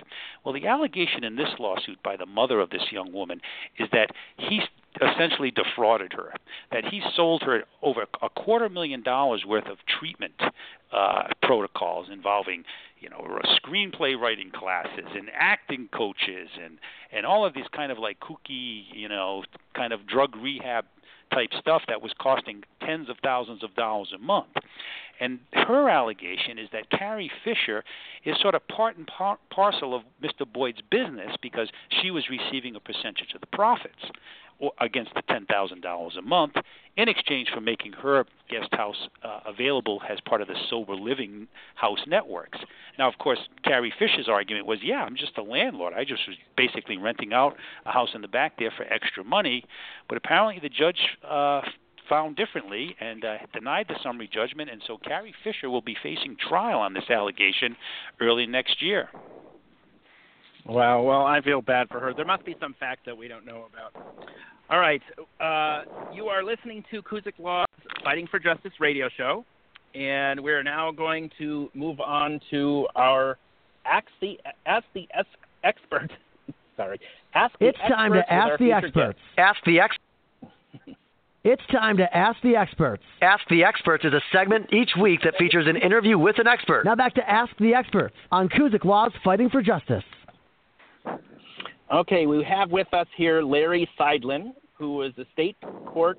Well, 0.44 0.54
the 0.54 0.66
allegation 0.66 1.22
in 1.22 1.37
this 1.37 1.50
lawsuit 1.59 2.02
by 2.02 2.16
the 2.16 2.26
mother 2.26 2.61
of 2.61 2.70
this 2.70 2.90
young 2.90 3.12
woman 3.12 3.40
is 3.78 3.88
that 3.92 4.11
he 4.38 4.61
essentially 5.00 5.50
defrauded 5.50 6.12
her, 6.12 6.32
that 6.72 6.85
he 6.85 7.02
sold 7.14 7.42
her 7.42 7.64
over 7.82 8.06
a 8.22 8.28
quarter 8.28 8.68
million 8.68 9.02
dollars 9.02 9.44
worth 9.46 9.66
of 9.66 9.78
treatment 9.98 10.35
uh, 10.92 11.24
protocols 11.42 12.09
involving 12.12 12.64
you 13.00 13.09
know 13.11 13.20
screenplay 13.62 14.18
writing 14.18 14.50
classes 14.50 15.06
and 15.14 15.28
acting 15.35 15.88
coaches 15.92 16.48
and 16.62 16.78
and 17.12 17.26
all 17.26 17.44
of 17.44 17.54
these 17.54 17.66
kind 17.74 17.92
of 17.92 17.98
like 17.98 18.18
kooky 18.20 18.85
you 18.94 19.09
know 19.09 19.42
kind 19.74 19.92
of 19.92 20.06
drug 20.06 20.35
rehab 20.37 20.85
type 21.32 21.50
stuff 21.59 21.82
that 21.88 22.00
was 22.00 22.12
costing 22.20 22.62
tens 22.80 23.09
of 23.09 23.16
thousands 23.22 23.62
of 23.64 23.74
dollars 23.74 24.12
a 24.14 24.18
month. 24.18 24.46
And 25.20 25.40
her 25.52 25.88
allegation 25.88 26.59
is 26.59 26.68
that 26.72 26.90
Carrie 26.90 27.31
Fisher 27.44 27.85
is 28.24 28.37
sort 28.40 28.55
of 28.55 28.66
part 28.68 28.96
and 28.96 29.07
par- 29.07 29.38
parcel 29.50 29.94
of 29.94 30.02
Mr. 30.22 30.50
Boyd's 30.50 30.83
business 30.90 31.37
because 31.40 31.70
she 32.02 32.11
was 32.11 32.24
receiving 32.29 32.76
a 32.76 32.81
percentage 32.81 33.33
of 33.35 33.40
the 33.40 33.46
profits 33.46 34.11
against 34.81 35.12
the 35.14 35.22
$10,000 35.22 36.18
a 36.18 36.22
month 36.22 36.55
in 36.96 37.09
exchange 37.09 37.48
for 37.52 37.61
making 37.61 37.92
her 37.92 38.24
guest 38.48 38.68
house 38.72 39.09
uh, 39.22 39.40
available 39.46 40.00
as 40.09 40.18
part 40.20 40.40
of 40.40 40.48
the 40.48 40.55
sober 40.70 40.94
living 40.94 41.46
house 41.74 41.98
networks. 42.07 42.59
Now, 42.98 43.09
of 43.09 43.18
course, 43.18 43.38
Carrie 43.64 43.92
Fisher's 43.98 44.29
argument 44.29 44.66
was, 44.66 44.79
yeah, 44.83 45.05
I'm 45.05 45.16
just 45.16 45.37
a 45.37 45.42
landlord. 45.42 45.92
I 45.94 46.05
just 46.05 46.22
was 46.26 46.37
basically 46.57 46.96
renting 46.96 47.35
out 47.35 47.57
a 47.85 47.92
house 47.92 48.11
in 48.14 48.22
the 48.22 48.29
back 48.29 48.59
there 48.59 48.72
for 48.74 48.85
extra 48.85 49.22
money. 49.22 49.64
But 50.09 50.16
apparently, 50.16 50.59
the 50.61 50.70
judge 50.70 51.00
uh, 51.29 51.61
found 52.08 52.36
differently 52.36 52.94
and 53.00 53.24
uh, 53.24 53.36
denied 53.52 53.86
the 53.88 53.96
summary 54.02 54.28
judgment, 54.32 54.70
and 54.70 54.82
so 54.86 54.98
Carrie 54.98 55.34
Fisher 55.44 55.70
will 55.70 55.82
be 55.82 55.96
facing 56.02 56.36
trial 56.48 56.78
on 56.78 56.94
this 56.94 57.08
allegation 57.10 57.76
early 58.20 58.46
next 58.46 58.82
year. 58.82 59.08
Wow. 60.66 61.02
Well, 61.02 61.22
I 61.22 61.40
feel 61.40 61.62
bad 61.62 61.88
for 61.88 62.00
her. 62.00 62.12
There 62.12 62.24
must 62.24 62.44
be 62.44 62.56
some 62.60 62.74
facts 62.78 63.02
that 63.06 63.16
we 63.16 63.28
don't 63.28 63.46
know 63.46 63.66
about. 63.72 63.94
All 64.68 64.80
right. 64.80 65.02
Uh, 65.40 65.84
you 66.12 66.26
are 66.26 66.42
listening 66.42 66.84
to 66.90 67.02
Kuzyk 67.02 67.38
Law's 67.38 67.68
Fighting 68.02 68.26
for 68.28 68.40
Justice 68.40 68.72
radio 68.80 69.08
show, 69.16 69.44
and 69.94 70.42
we're 70.42 70.64
now 70.64 70.90
going 70.90 71.30
to 71.38 71.70
move 71.74 72.00
on 72.00 72.40
to 72.50 72.86
our 72.96 73.38
Ask 73.84 74.06
the 74.20 74.38
Ask 74.66 74.84
the 74.94 75.06
Expert. 75.62 76.10
Sorry. 76.76 77.00
Ask 77.34 77.56
the 77.60 77.68
it's 77.68 77.78
time 77.78 78.12
to 78.12 78.32
ask 78.32 78.58
the 78.58 78.72
experts. 78.72 79.18
Ask 79.38 79.58
the 79.64 79.78
experts. 79.78 80.02
It's 81.48 81.62
time 81.70 81.96
to 81.98 82.16
Ask 82.16 82.40
the 82.42 82.56
Experts. 82.56 83.04
Ask 83.22 83.44
the 83.48 83.62
Experts 83.62 84.04
is 84.04 84.12
a 84.12 84.20
segment 84.32 84.66
each 84.72 84.90
week 85.00 85.20
that 85.22 85.37
features 85.37 85.68
an 85.68 85.76
interview 85.76 86.18
with 86.18 86.40
an 86.40 86.48
expert. 86.48 86.85
Now 86.85 86.96
back 86.96 87.14
to 87.14 87.30
Ask 87.30 87.52
the 87.61 87.72
Experts 87.72 88.16
on 88.32 88.48
Kuzyk 88.48 88.85
Law's 88.85 89.12
Fighting 89.22 89.48
for 89.48 89.62
Justice. 89.62 90.02
Okay, 91.94 92.26
we 92.26 92.42
have 92.42 92.72
with 92.72 92.92
us 92.92 93.06
here 93.16 93.42
Larry 93.42 93.88
Seidlin, 93.96 94.54
who 94.72 95.02
is 95.02 95.12
a 95.18 95.24
state 95.35 95.56
court 95.87 96.18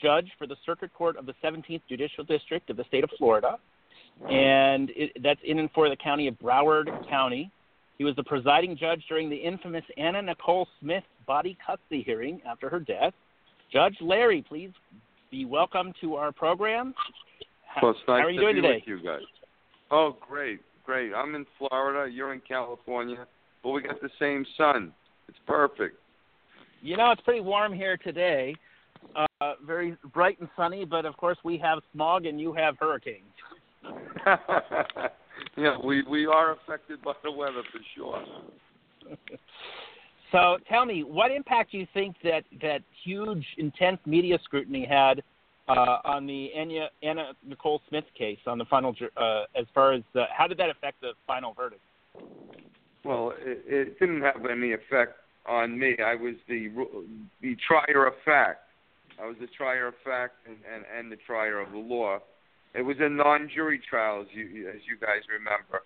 judge 0.00 0.30
for 0.38 0.46
the 0.46 0.54
Circuit 0.64 0.94
Court 0.94 1.16
of 1.16 1.26
the 1.26 1.34
17th 1.42 1.82
Judicial 1.88 2.22
District 2.22 2.70
of 2.70 2.76
the 2.76 2.84
state 2.84 3.02
of 3.02 3.10
Florida, 3.18 3.58
and 4.30 4.90
it, 4.94 5.20
that's 5.20 5.40
in 5.42 5.58
and 5.58 5.68
for 5.72 5.88
the 5.88 5.96
county 5.96 6.28
of 6.28 6.38
Broward 6.38 6.86
County. 7.08 7.50
He 7.98 8.04
was 8.04 8.14
the 8.14 8.22
presiding 8.22 8.76
judge 8.76 9.02
during 9.08 9.28
the 9.28 9.36
infamous 9.36 9.84
Anna 9.96 10.22
Nicole 10.22 10.68
Smith 10.80 11.02
body 11.26 11.58
custody 11.66 12.04
hearing 12.06 12.40
after 12.46 12.68
her 12.68 12.78
death. 12.78 13.14
Judge 13.72 13.96
Larry, 14.00 14.44
please 14.46 14.70
be 15.30 15.44
welcome 15.44 15.92
to 16.00 16.16
our 16.16 16.32
program. 16.32 16.94
Well, 17.80 17.92
it's 17.92 18.00
nice 18.08 18.20
How 18.20 18.26
are 18.26 18.30
you 18.30 18.40
to 18.40 18.46
doing 18.46 18.56
be 18.56 18.62
today? 18.62 18.74
with 18.86 18.86
you 18.86 19.02
guys. 19.06 19.22
Oh, 19.90 20.16
great, 20.20 20.60
great. 20.84 21.12
I'm 21.14 21.34
in 21.34 21.46
Florida. 21.58 22.10
You're 22.12 22.32
in 22.32 22.40
California, 22.46 23.26
but 23.62 23.70
we 23.70 23.82
got 23.82 24.00
the 24.00 24.10
same 24.18 24.44
sun. 24.56 24.92
It's 25.28 25.38
perfect. 25.46 25.96
You 26.82 26.96
know, 26.96 27.12
it's 27.12 27.22
pretty 27.22 27.40
warm 27.40 27.72
here 27.72 27.96
today. 27.96 28.54
Uh, 29.40 29.52
very 29.64 29.96
bright 30.12 30.38
and 30.40 30.48
sunny, 30.56 30.84
but 30.84 31.04
of 31.04 31.16
course 31.16 31.38
we 31.44 31.56
have 31.58 31.78
smog 31.92 32.26
and 32.26 32.40
you 32.40 32.52
have 32.52 32.76
hurricanes. 32.78 33.24
Yeah, 35.56 35.76
we 35.82 36.02
we 36.02 36.26
are 36.26 36.52
affected 36.52 37.02
by 37.02 37.12
the 37.24 37.30
weather 37.30 37.62
for 37.72 37.80
sure. 37.94 38.22
So 40.32 40.58
tell 40.68 40.86
me, 40.86 41.02
what 41.02 41.30
impact 41.30 41.72
do 41.72 41.78
you 41.78 41.86
think 41.92 42.16
that 42.22 42.44
that 42.62 42.82
huge, 43.04 43.44
intense 43.58 43.98
media 44.06 44.38
scrutiny 44.44 44.86
had 44.88 45.22
uh, 45.68 45.98
on 46.04 46.26
the 46.26 46.52
Anna, 46.54 46.88
Anna 47.02 47.32
Nicole 47.46 47.80
Smith 47.88 48.04
case 48.16 48.38
on 48.46 48.58
the 48.58 48.64
final, 48.66 48.94
uh, 49.16 49.44
as 49.56 49.66
far 49.74 49.92
as 49.92 50.02
uh, 50.14 50.24
how 50.36 50.46
did 50.46 50.58
that 50.58 50.70
affect 50.70 51.00
the 51.00 51.12
final 51.26 51.52
verdict? 51.54 51.82
Well, 53.04 53.32
it, 53.40 53.64
it 53.66 53.98
didn't 53.98 54.22
have 54.22 54.44
any 54.50 54.72
effect 54.72 55.14
on 55.46 55.78
me. 55.78 55.96
I 56.04 56.14
was 56.14 56.34
the 56.48 56.68
the 57.40 57.56
trier 57.66 58.06
of 58.06 58.14
fact. 58.24 58.60
I 59.20 59.26
was 59.26 59.36
the 59.40 59.48
trier 59.48 59.88
of 59.88 59.94
fact 60.04 60.34
and, 60.46 60.56
and, 60.72 60.84
and 60.96 61.12
the 61.12 61.16
trier 61.26 61.60
of 61.60 61.72
the 61.72 61.78
law. 61.78 62.18
It 62.74 62.82
was 62.82 62.96
a 63.00 63.08
non-jury 63.08 63.80
trial, 63.88 64.22
as 64.22 64.28
you 64.32 64.68
as 64.68 64.80
you 64.88 64.96
guys 65.00 65.22
remember, 65.28 65.82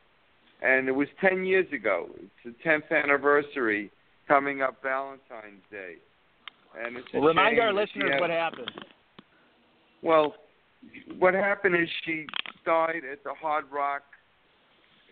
and 0.63 0.89
it 0.89 0.93
was 0.93 1.09
ten 1.21 1.45
years 1.45 1.71
ago. 1.73 2.09
It's 2.17 2.31
the 2.45 2.55
tenth 2.63 2.91
anniversary 2.91 3.91
coming 4.27 4.63
up 4.63 4.83
Valentine's 4.83 5.63
Day, 5.71 5.97
and 6.79 6.97
it's 6.97 7.07
a 7.15 7.19
Well, 7.19 7.29
remind 7.29 7.59
our 7.61 7.73
listeners 7.73 8.11
had- 8.13 8.21
what 8.21 8.31
happened. 8.31 8.71
Well, 10.03 10.37
what 11.19 11.35
happened 11.35 11.77
is 11.77 11.89
she 12.05 12.27
died 12.65 13.05
at 13.11 13.25
the 13.25 13.35
Hard 13.35 13.71
Rock 13.71 14.03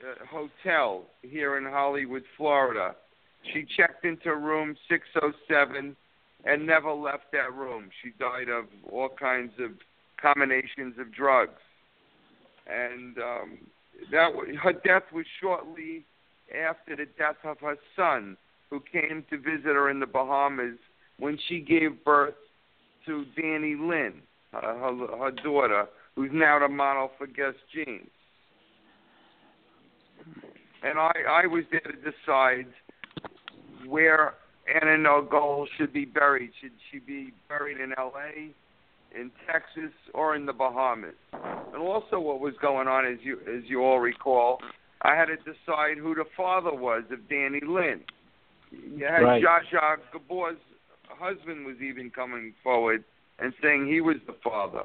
uh, 0.02 0.24
Hotel 0.26 1.04
here 1.22 1.56
in 1.56 1.64
Hollywood, 1.64 2.24
Florida. 2.36 2.94
She 3.52 3.64
checked 3.76 4.04
into 4.04 4.34
room 4.34 4.76
607 4.88 5.96
and 6.44 6.66
never 6.66 6.92
left 6.92 7.30
that 7.32 7.52
room. 7.54 7.90
She 8.02 8.10
died 8.18 8.48
of 8.48 8.66
all 8.90 9.08
kinds 9.08 9.52
of 9.58 9.70
combinations 10.20 10.98
of 10.98 11.12
drugs, 11.12 11.60
and 12.66 13.18
um, 13.18 13.58
that 14.10 14.32
her 14.62 14.72
death 14.72 15.04
was 15.12 15.26
shortly 15.40 16.04
after 16.54 16.96
the 16.96 17.06
death 17.18 17.36
of 17.44 17.58
her 17.60 17.76
son, 17.96 18.36
who 18.72 18.80
came 18.90 19.22
to 19.28 19.36
visit 19.36 19.66
her 19.66 19.90
in 19.90 20.00
the 20.00 20.06
Bahamas 20.06 20.78
when 21.18 21.38
she 21.46 21.60
gave 21.60 22.02
birth 22.06 22.32
to 23.04 23.26
Dannielynn, 23.38 24.14
her, 24.50 25.18
her 25.18 25.30
daughter, 25.44 25.84
who's 26.16 26.30
now 26.32 26.58
the 26.58 26.68
model 26.68 27.10
for 27.18 27.26
Guess 27.26 27.52
Jeans. 27.74 28.08
And 30.82 30.98
I, 30.98 31.12
I 31.28 31.46
was 31.46 31.64
there 31.70 31.80
to 31.82 31.92
decide 31.92 32.66
where 33.86 34.36
Anna 34.74 34.96
Nicole 34.96 35.68
should 35.76 35.92
be 35.92 36.06
buried. 36.06 36.52
Should 36.62 36.72
she 36.90 36.98
be 36.98 37.34
buried 37.50 37.78
in 37.78 37.92
L.A., 37.98 38.54
in 39.14 39.30
Texas, 39.46 39.92
or 40.14 40.34
in 40.34 40.46
the 40.46 40.52
Bahamas? 40.54 41.12
And 41.34 41.82
also, 41.82 42.18
what 42.18 42.40
was 42.40 42.54
going 42.62 42.88
on, 42.88 43.04
as 43.04 43.18
you 43.22 43.38
as 43.40 43.64
you 43.66 43.82
all 43.82 44.00
recall, 44.00 44.60
I 45.02 45.14
had 45.14 45.26
to 45.26 45.36
decide 45.36 45.98
who 45.98 46.14
the 46.14 46.24
father 46.34 46.74
was 46.74 47.02
of 47.10 47.18
Dannielynn. 47.30 48.00
You 48.72 49.04
had 49.04 49.22
Right. 49.22 49.42
Zsa 49.42 49.60
Zsa 49.70 49.96
Gabor's 50.12 50.58
husband 51.08 51.66
was 51.66 51.76
even 51.80 52.10
coming 52.10 52.54
forward 52.62 53.04
and 53.38 53.52
saying 53.62 53.86
he 53.86 54.00
was 54.00 54.16
the 54.26 54.34
father. 54.42 54.84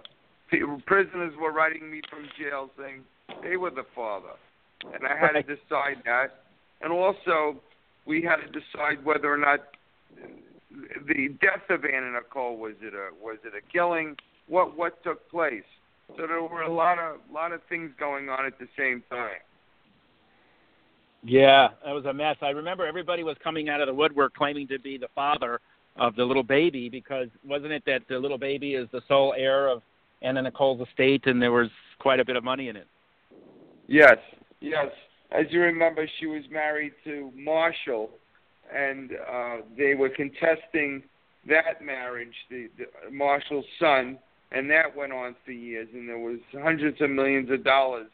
People, 0.49 0.81
prisoners 0.85 1.33
were 1.39 1.51
writing 1.51 1.89
me 1.91 2.01
from 2.09 2.27
jail 2.39 2.69
saying 2.77 3.03
they 3.43 3.57
were 3.57 3.69
the 3.69 3.85
father, 3.95 4.35
and 4.93 5.05
I 5.05 5.17
had 5.17 5.33
to 5.33 5.43
decide 5.43 6.01
that. 6.05 6.43
And 6.81 6.93
also, 6.93 7.61
we 8.05 8.21
had 8.21 8.37
to 8.37 8.47
decide 8.47 9.03
whether 9.03 9.31
or 9.31 9.37
not 9.37 9.59
the 11.07 11.29
death 11.41 11.69
of 11.69 11.83
Anna 11.85 12.11
Nicole 12.11 12.57
was 12.57 12.75
it 12.81 12.93
a 12.93 13.09
was 13.21 13.37
it 13.43 13.53
a 13.55 13.71
killing? 13.71 14.15
What 14.47 14.77
what 14.77 15.03
took 15.03 15.29
place? 15.29 15.67
So 16.15 16.25
there 16.27 16.41
were 16.41 16.61
a 16.61 16.73
lot 16.73 16.99
of 16.99 17.17
lot 17.31 17.51
of 17.51 17.61
things 17.67 17.91
going 17.99 18.29
on 18.29 18.45
at 18.45 18.57
the 18.59 18.67
same 18.77 19.03
time. 19.09 19.41
Yeah, 21.27 21.69
that 21.83 21.91
was 21.91 22.05
a 22.05 22.13
mess. 22.13 22.37
I 22.41 22.49
remember 22.49 22.87
everybody 22.87 23.21
was 23.21 23.35
coming 23.43 23.67
out 23.67 23.81
of 23.81 23.87
the 23.87 23.93
woodwork 23.93 24.33
claiming 24.33 24.65
to 24.69 24.79
be 24.79 24.97
the 24.97 25.09
father 25.13 25.59
of 25.97 26.15
the 26.15 26.23
little 26.23 26.43
baby 26.43 26.87
because 26.87 27.27
wasn't 27.45 27.73
it 27.73 27.83
that 27.85 28.03
the 28.07 28.17
little 28.17 28.37
baby 28.37 28.75
is 28.75 28.87
the 28.93 29.01
sole 29.09 29.33
heir 29.37 29.67
of 29.67 29.81
Anna 30.21 30.41
Nicole's 30.41 30.87
estate 30.87 31.25
and 31.25 31.41
there 31.41 31.51
was 31.51 31.67
quite 31.99 32.21
a 32.21 32.25
bit 32.25 32.37
of 32.37 32.45
money 32.45 32.69
in 32.69 32.77
it. 32.77 32.87
Yes, 33.87 34.17
yes. 34.61 34.87
As 35.31 35.45
you 35.49 35.59
remember, 35.59 36.07
she 36.19 36.27
was 36.27 36.43
married 36.49 36.93
to 37.03 37.29
Marshall, 37.35 38.09
and 38.73 39.11
uh, 39.29 39.57
they 39.77 39.95
were 39.95 40.09
contesting 40.09 41.03
that 41.49 41.83
marriage, 41.83 42.33
the, 42.49 42.69
the 42.77 43.11
Marshall's 43.11 43.65
son, 43.79 44.17
and 44.53 44.69
that 44.69 44.95
went 44.95 45.11
on 45.11 45.35
for 45.43 45.51
years. 45.51 45.89
And 45.93 46.07
there 46.07 46.19
was 46.19 46.39
hundreds 46.53 47.01
of 47.01 47.09
millions 47.09 47.51
of 47.51 47.65
dollars 47.65 48.07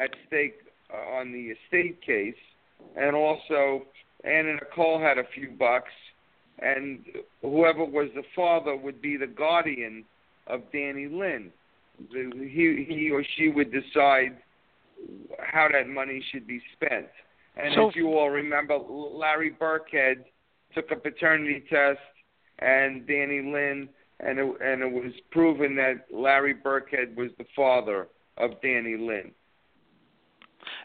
at 0.00 0.10
stake 0.28 0.54
uh, 0.92 1.16
on 1.18 1.32
the 1.32 1.54
estate 1.54 2.00
case, 2.02 2.34
and 2.96 3.14
also 3.16 3.82
Anna 4.24 4.54
Nicole 4.54 5.00
had 5.00 5.18
a 5.18 5.24
few 5.34 5.50
bucks, 5.50 5.92
and 6.58 7.04
whoever 7.42 7.84
was 7.84 8.08
the 8.14 8.22
father 8.34 8.76
would 8.76 9.00
be 9.02 9.16
the 9.16 9.26
guardian 9.26 10.04
of 10.46 10.62
Dannielynn. 10.72 11.50
The, 12.12 12.30
he 12.36 12.84
he 12.88 13.10
or 13.10 13.24
she 13.36 13.48
would 13.48 13.72
decide 13.72 14.36
how 15.40 15.68
that 15.72 15.88
money 15.88 16.22
should 16.30 16.46
be 16.46 16.60
spent. 16.72 17.06
And 17.56 17.74
So- 17.74 17.88
as 17.88 17.96
you 17.96 18.16
all 18.18 18.30
remember, 18.30 18.76
Larry 18.78 19.50
Birkhead 19.50 20.24
took 20.74 20.90
a 20.90 20.96
paternity 20.96 21.64
test, 21.70 22.00
and 22.58 23.06
Dannielynn, 23.06 23.88
and 24.20 24.38
it, 24.38 24.60
and 24.60 24.82
it 24.82 24.92
was 24.92 25.12
proven 25.30 25.74
that 25.76 26.06
Larry 26.10 26.54
Birkhead 26.54 27.16
was 27.16 27.30
the 27.38 27.46
father 27.54 28.08
of 28.36 28.60
Dannielynn. 28.62 29.32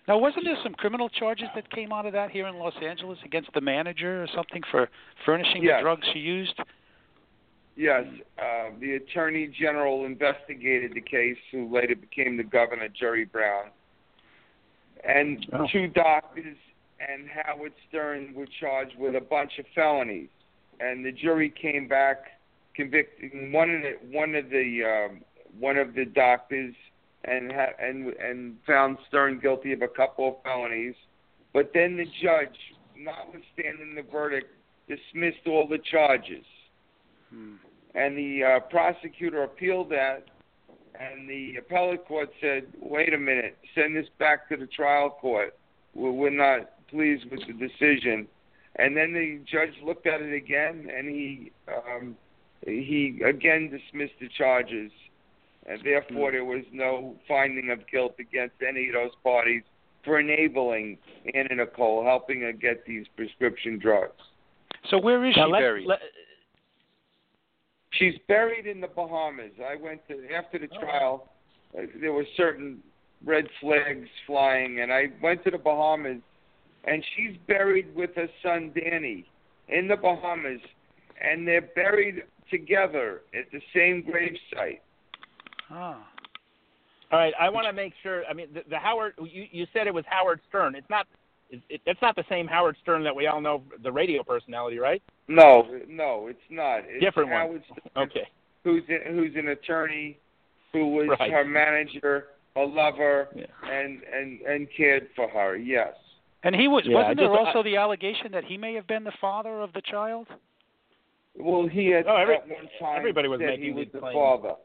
Now, 0.08 0.18
wasn't 0.18 0.46
there 0.46 0.58
some 0.64 0.74
criminal 0.74 1.10
charges 1.10 1.48
that 1.56 1.70
came 1.72 1.94
out 1.94 2.06
of 2.06 2.14
that 2.14 2.32
here 2.32 2.48
in 2.48 2.56
Los 2.56 2.74
Angeles 2.82 3.20
against 3.24 3.54
the 3.54 3.62
manager 3.62 4.24
or 4.24 4.28
something 4.36 4.62
for 4.72 4.90
furnishing 5.26 5.64
Yes. 5.64 5.78
the 5.80 5.82
drugs 5.84 6.08
she 6.12 6.20
used? 6.20 6.60
Yes, 7.76 8.06
uh, 8.38 8.72
the 8.80 8.96
attorney 8.96 9.48
general 9.48 10.06
investigated 10.06 10.94
the 10.94 11.02
case, 11.02 11.38
who 11.52 11.74
later 11.74 11.96
became 11.96 12.36
the 12.36 12.44
governor, 12.44 12.88
Jerry 12.90 13.26
Brown. 13.26 13.70
And 15.04 15.48
Oh. 15.54 15.68
two 15.72 15.88
doctors 15.88 16.58
and 17.00 17.30
Howard 17.30 17.74
Stern 17.88 18.34
were 18.34 18.46
charged 18.46 18.96
with 18.98 19.16
a 19.16 19.22
bunch 19.22 19.58
of 19.58 19.66
felonies, 19.74 20.30
and 20.80 21.06
the 21.06 21.12
jury 21.12 21.50
came 21.50 21.88
back 21.88 22.40
convicting 22.74 23.52
one 23.52 23.70
of 23.74 23.82
the 23.82 23.92
one 24.12 24.36
of 24.36 24.50
the 24.50 24.84
um, 24.86 25.22
one 25.60 25.78
of 25.78 25.94
the 25.94 26.06
doctors 26.06 26.76
and 27.26 27.52
ha- 27.52 27.76
and 27.80 28.08
and 28.14 28.56
found 28.66 28.98
Stern 29.08 29.40
guilty 29.40 29.74
of 29.74 29.82
a 29.82 29.88
couple 29.88 30.28
of 30.28 30.36
felonies. 30.44 30.96
But 31.54 31.72
then 31.74 31.98
the 31.98 32.06
judge, 32.22 32.58
notwithstanding 32.98 33.96
the 33.96 34.04
verdict, 34.10 34.48
dismissed 34.88 35.46
all 35.48 35.68
the 35.68 35.80
charges 35.80 36.46
Hmm. 37.30 37.56
and 37.96 38.18
the 38.18 38.44
uh, 38.44 38.60
prosecutor 38.70 39.44
appealed 39.44 39.90
that, 39.90 40.26
and 41.00 41.30
the 41.30 41.56
appellate 41.58 42.06
court 42.06 42.30
said, 42.42 42.64
"Wait 42.82 43.14
a 43.14 43.18
minute, 43.18 43.58
send 43.74 43.96
this 43.96 44.08
back 44.20 44.50
to 44.50 44.58
the 44.58 44.68
trial 44.68 45.10
court. 45.10 45.56
We're, 45.96 46.12
we're 46.12 46.30
not 46.30 46.88
pleased 46.90 47.26
with 47.32 47.42
the 47.48 47.54
decision." 47.54 48.28
And 48.78 48.96
then 48.96 49.14
the 49.14 49.40
judge 49.50 49.74
looked 49.84 50.08
at 50.08 50.22
it 50.22 50.34
again, 50.34 50.90
and 50.96 51.08
he 51.08 51.52
um, 51.68 52.18
he 52.66 53.22
again 53.26 53.70
dismissed 53.70 54.20
the 54.20 54.30
charges, 54.38 54.92
and 55.68 55.80
therefore 55.84 56.32
there 56.32 56.46
was 56.46 56.64
no 56.72 57.16
finding 57.28 57.70
of 57.70 57.80
guilt 57.88 58.16
against 58.20 58.56
any 58.68 58.88
of 58.90 58.94
those 58.94 59.12
parties 59.24 59.64
for 60.04 60.20
enabling 60.20 60.98
Anna 61.34 61.56
Nicole, 61.56 62.04
helping 62.04 62.42
her 62.42 62.52
get 62.52 62.86
these 62.86 63.06
prescription 63.16 63.78
drugs. 63.80 64.22
So 64.90 64.98
where 65.00 65.24
is 65.26 65.36
Now, 65.36 65.46
she 65.46 65.52
let's- 65.52 65.62
buried? 65.62 65.86
let- 65.88 66.02
She's 67.92 68.18
buried 68.28 68.66
in 68.66 68.80
the 68.80 68.88
Bahamas. 68.88 69.52
I 69.60 69.76
went 69.76 70.08
to 70.08 70.34
after 70.34 70.58
the 70.58 70.68
trial. 70.68 71.30
Uh, 71.78 71.84
there 71.98 72.14
were 72.14 72.26
certain 72.38 72.82
red 73.24 73.48
flags 73.60 74.08
flying, 74.26 74.80
and 74.80 74.92
I 74.94 75.12
went 75.22 75.44
to 75.44 75.52
the 75.52 75.58
Bahamas, 75.58 76.22
and 76.86 77.06
she's 77.16 77.36
buried 77.48 77.94
with 77.94 78.16
her 78.16 78.30
son 78.42 78.72
Danny 78.74 79.26
in 79.68 79.88
the 79.88 79.98
Bahamas, 79.98 80.62
and 81.20 81.48
they're 81.48 81.62
buried 81.62 82.24
together 82.50 83.22
at 83.34 83.52
the 83.52 83.62
same 83.74 84.02
grave 84.02 84.38
site. 84.54 84.82
All 85.74 87.20
right, 87.20 87.34
I 87.40 87.50
want 87.50 87.68
to 87.68 87.74
make 87.74 87.94
sure. 88.04 88.24
I 88.30 88.34
mean, 88.34 88.48
the, 88.54 88.62
the 88.70 88.78
Howard. 88.78 89.14
You, 89.22 89.46
you 89.52 89.68
said 89.74 89.88
it 89.88 89.94
was 89.94 90.06
Howard 90.08 90.40
Stern. 90.50 90.76
It's 90.76 90.90
not. 90.90 91.08
It, 91.50 91.62
it, 91.70 91.82
it's 91.86 92.02
not 92.02 92.16
the 92.16 92.24
same 92.30 92.48
Howard 92.48 92.78
Stern 92.82 93.04
that 93.04 93.16
we 93.16 93.28
all 93.28 93.42
know, 93.42 93.62
the 93.84 93.92
radio 93.92 94.24
personality, 94.24 94.80
right? 94.80 95.02
No, 95.28 95.68
no, 95.90 96.28
it's 96.28 96.40
not. 96.50 96.80
It's 96.88 97.04
Different 97.04 97.30
one. 97.30 97.38
Howard 97.40 97.64
Stern, 97.66 98.04
Okay. 98.08 98.28
who's 98.64 98.84
a, 98.90 99.12
who's 99.12 99.36
an 99.36 99.50
attorney, 99.50 100.18
who 100.72 100.88
was 100.88 101.10
Right. 101.20 101.30
her 101.32 101.44
manager, 101.44 102.28
her 102.56 102.66
lover, 102.66 103.28
Yeah. 103.36 103.46
and 103.70 104.02
and 104.04 104.42
and 104.42 104.68
cared 104.76 105.10
for 105.16 105.28
her. 105.30 105.58
Yes. 105.58 105.94
And 106.44 106.56
he 106.56 106.68
was 106.70 106.84
Yeah, 106.86 106.96
wasn't 106.96 107.12
I 107.12 107.14
there 107.24 107.28
just- 107.36 107.40
uh, 107.40 107.46
also 107.58 107.64
the 107.64 107.76
allegation 107.76 108.32
that 108.32 108.46
he 108.46 108.58
may 108.58 108.74
have 108.76 108.88
been 108.88 109.04
the 109.04 109.12
father 109.20 109.60
of 109.62 109.74
the 109.74 109.82
child? 109.82 110.28
Well, 111.36 111.68
he 111.68 111.88
had 111.88 112.08
Oh, 112.08 112.16
every- 112.16 112.36
at 112.36 112.48
one 112.48 112.68
time 112.80 112.98
everybody 112.98 113.28
was 113.28 113.40
said 113.42 113.48
making 113.60 113.64
he 113.66 113.72
was 113.74 113.88
the 113.94 114.00
claims. 114.00 114.14
father. 114.16 114.56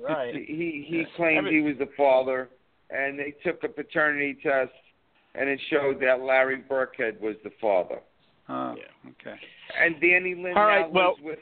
Right. 0.00 0.34
He 0.46 0.84
he 0.86 1.04
claimed 1.16 1.46
Every- 1.46 1.56
he 1.56 1.60
was 1.62 1.76
the 1.78 1.88
father, 1.96 2.48
and 2.90 3.18
they 3.18 3.34
took 3.44 3.62
a 3.64 3.68
paternity 3.68 4.38
test, 4.42 4.72
and 5.34 5.48
it 5.48 5.60
showed 5.70 6.00
that 6.00 6.20
Larry 6.22 6.58
Birkhead 6.68 7.20
was 7.20 7.36
the 7.44 7.50
father. 7.60 8.00
Oh, 8.48 8.74
okay. 9.10 9.36
And 9.80 9.96
Dannielynn 9.96 10.56
All 10.56 10.68
now 10.68 10.88
well- 10.88 11.08
lives 11.10 11.22
with. 11.22 11.38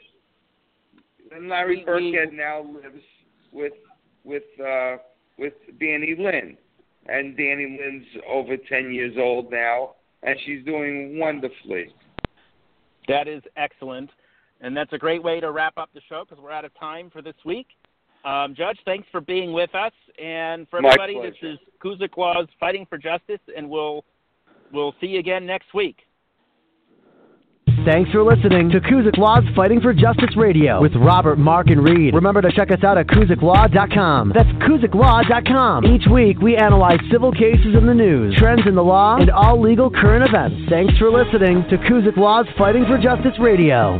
And 1.33 1.47
Larry 1.49 1.77
We- 1.77 1.81
we- 1.81 1.85
Birkhead 1.85 2.33
now 2.33 2.61
lives 2.61 3.03
with 3.51 3.73
with 4.23 4.43
uh 4.59 4.97
with 5.37 5.53
Dannielynn, 5.79 6.57
and 7.07 7.37
Dannielynn's 7.37 8.05
over 8.27 8.57
ten 8.57 8.93
years 8.93 9.15
old 9.17 9.51
now, 9.51 9.95
and 10.23 10.37
she's 10.45 10.63
doing 10.65 11.17
wonderfully. 11.19 11.93
That 13.07 13.27
is 13.27 13.41
excellent. 13.57 14.09
And 14.63 14.77
that's 14.77 14.93
a 14.93 14.97
great 14.97 15.23
way 15.23 15.39
to 15.39 15.51
wrap 15.51 15.75
up 15.77 15.89
the 15.95 16.01
show 16.07 16.23
because 16.23 16.41
we're 16.41 16.51
out 16.51 16.65
of 16.65 16.73
time 16.79 17.09
for 17.09 17.23
this 17.23 17.33
week. 17.45 17.65
Um, 18.23 18.53
Judge, 18.55 18.77
thanks 18.85 19.07
for 19.11 19.21
being 19.21 19.51
with 19.53 19.73
us. 19.73 19.93
And 20.21 20.67
for 20.69 20.77
everybody, 20.77 21.19
this 21.21 21.35
is 21.41 21.57
Kuzyk 21.83 22.17
Law's 22.17 22.47
Fighting 22.59 22.85
for 22.87 22.97
Justice, 22.97 23.39
and 23.55 23.69
we'll, 23.69 24.03
we'll 24.71 24.93
see 25.01 25.07
you 25.07 25.19
again 25.19 25.45
next 25.45 25.73
week. 25.73 25.97
Thanks 27.85 28.11
for 28.11 28.21
listening 28.21 28.69
to 28.69 28.79
Kuzyk 28.79 29.17
Law's 29.17 29.43
Fighting 29.55 29.81
for 29.81 29.91
Justice 29.91 30.37
Radio 30.37 30.81
with 30.81 30.93
Robert, 30.95 31.39
Mark, 31.39 31.67
and 31.67 31.83
Reid. 31.83 32.13
Remember 32.13 32.39
to 32.41 32.51
check 32.51 32.69
us 32.69 32.83
out 32.83 32.99
at 32.99 33.07
KuzykLaw.com. 33.07 34.33
That's 34.35 34.49
KuzykLaw.com. 34.49 35.85
Each 35.85 36.07
week, 36.11 36.39
we 36.41 36.55
analyze 36.55 36.99
civil 37.11 37.31
cases 37.31 37.73
in 37.75 37.87
the 37.87 37.93
news, 37.93 38.35
trends 38.37 38.61
in 38.67 38.75
the 38.75 38.83
law, 38.83 39.17
and 39.17 39.31
all 39.31 39.59
legal 39.59 39.89
current 39.89 40.23
events. 40.27 40.69
Thanks 40.69 40.95
for 40.99 41.09
listening 41.09 41.63
to 41.69 41.77
Kuzyk 41.77 42.17
Law's 42.17 42.45
Fighting 42.55 42.85
for 42.85 42.99
Justice 42.99 43.39
Radio. 43.39 43.99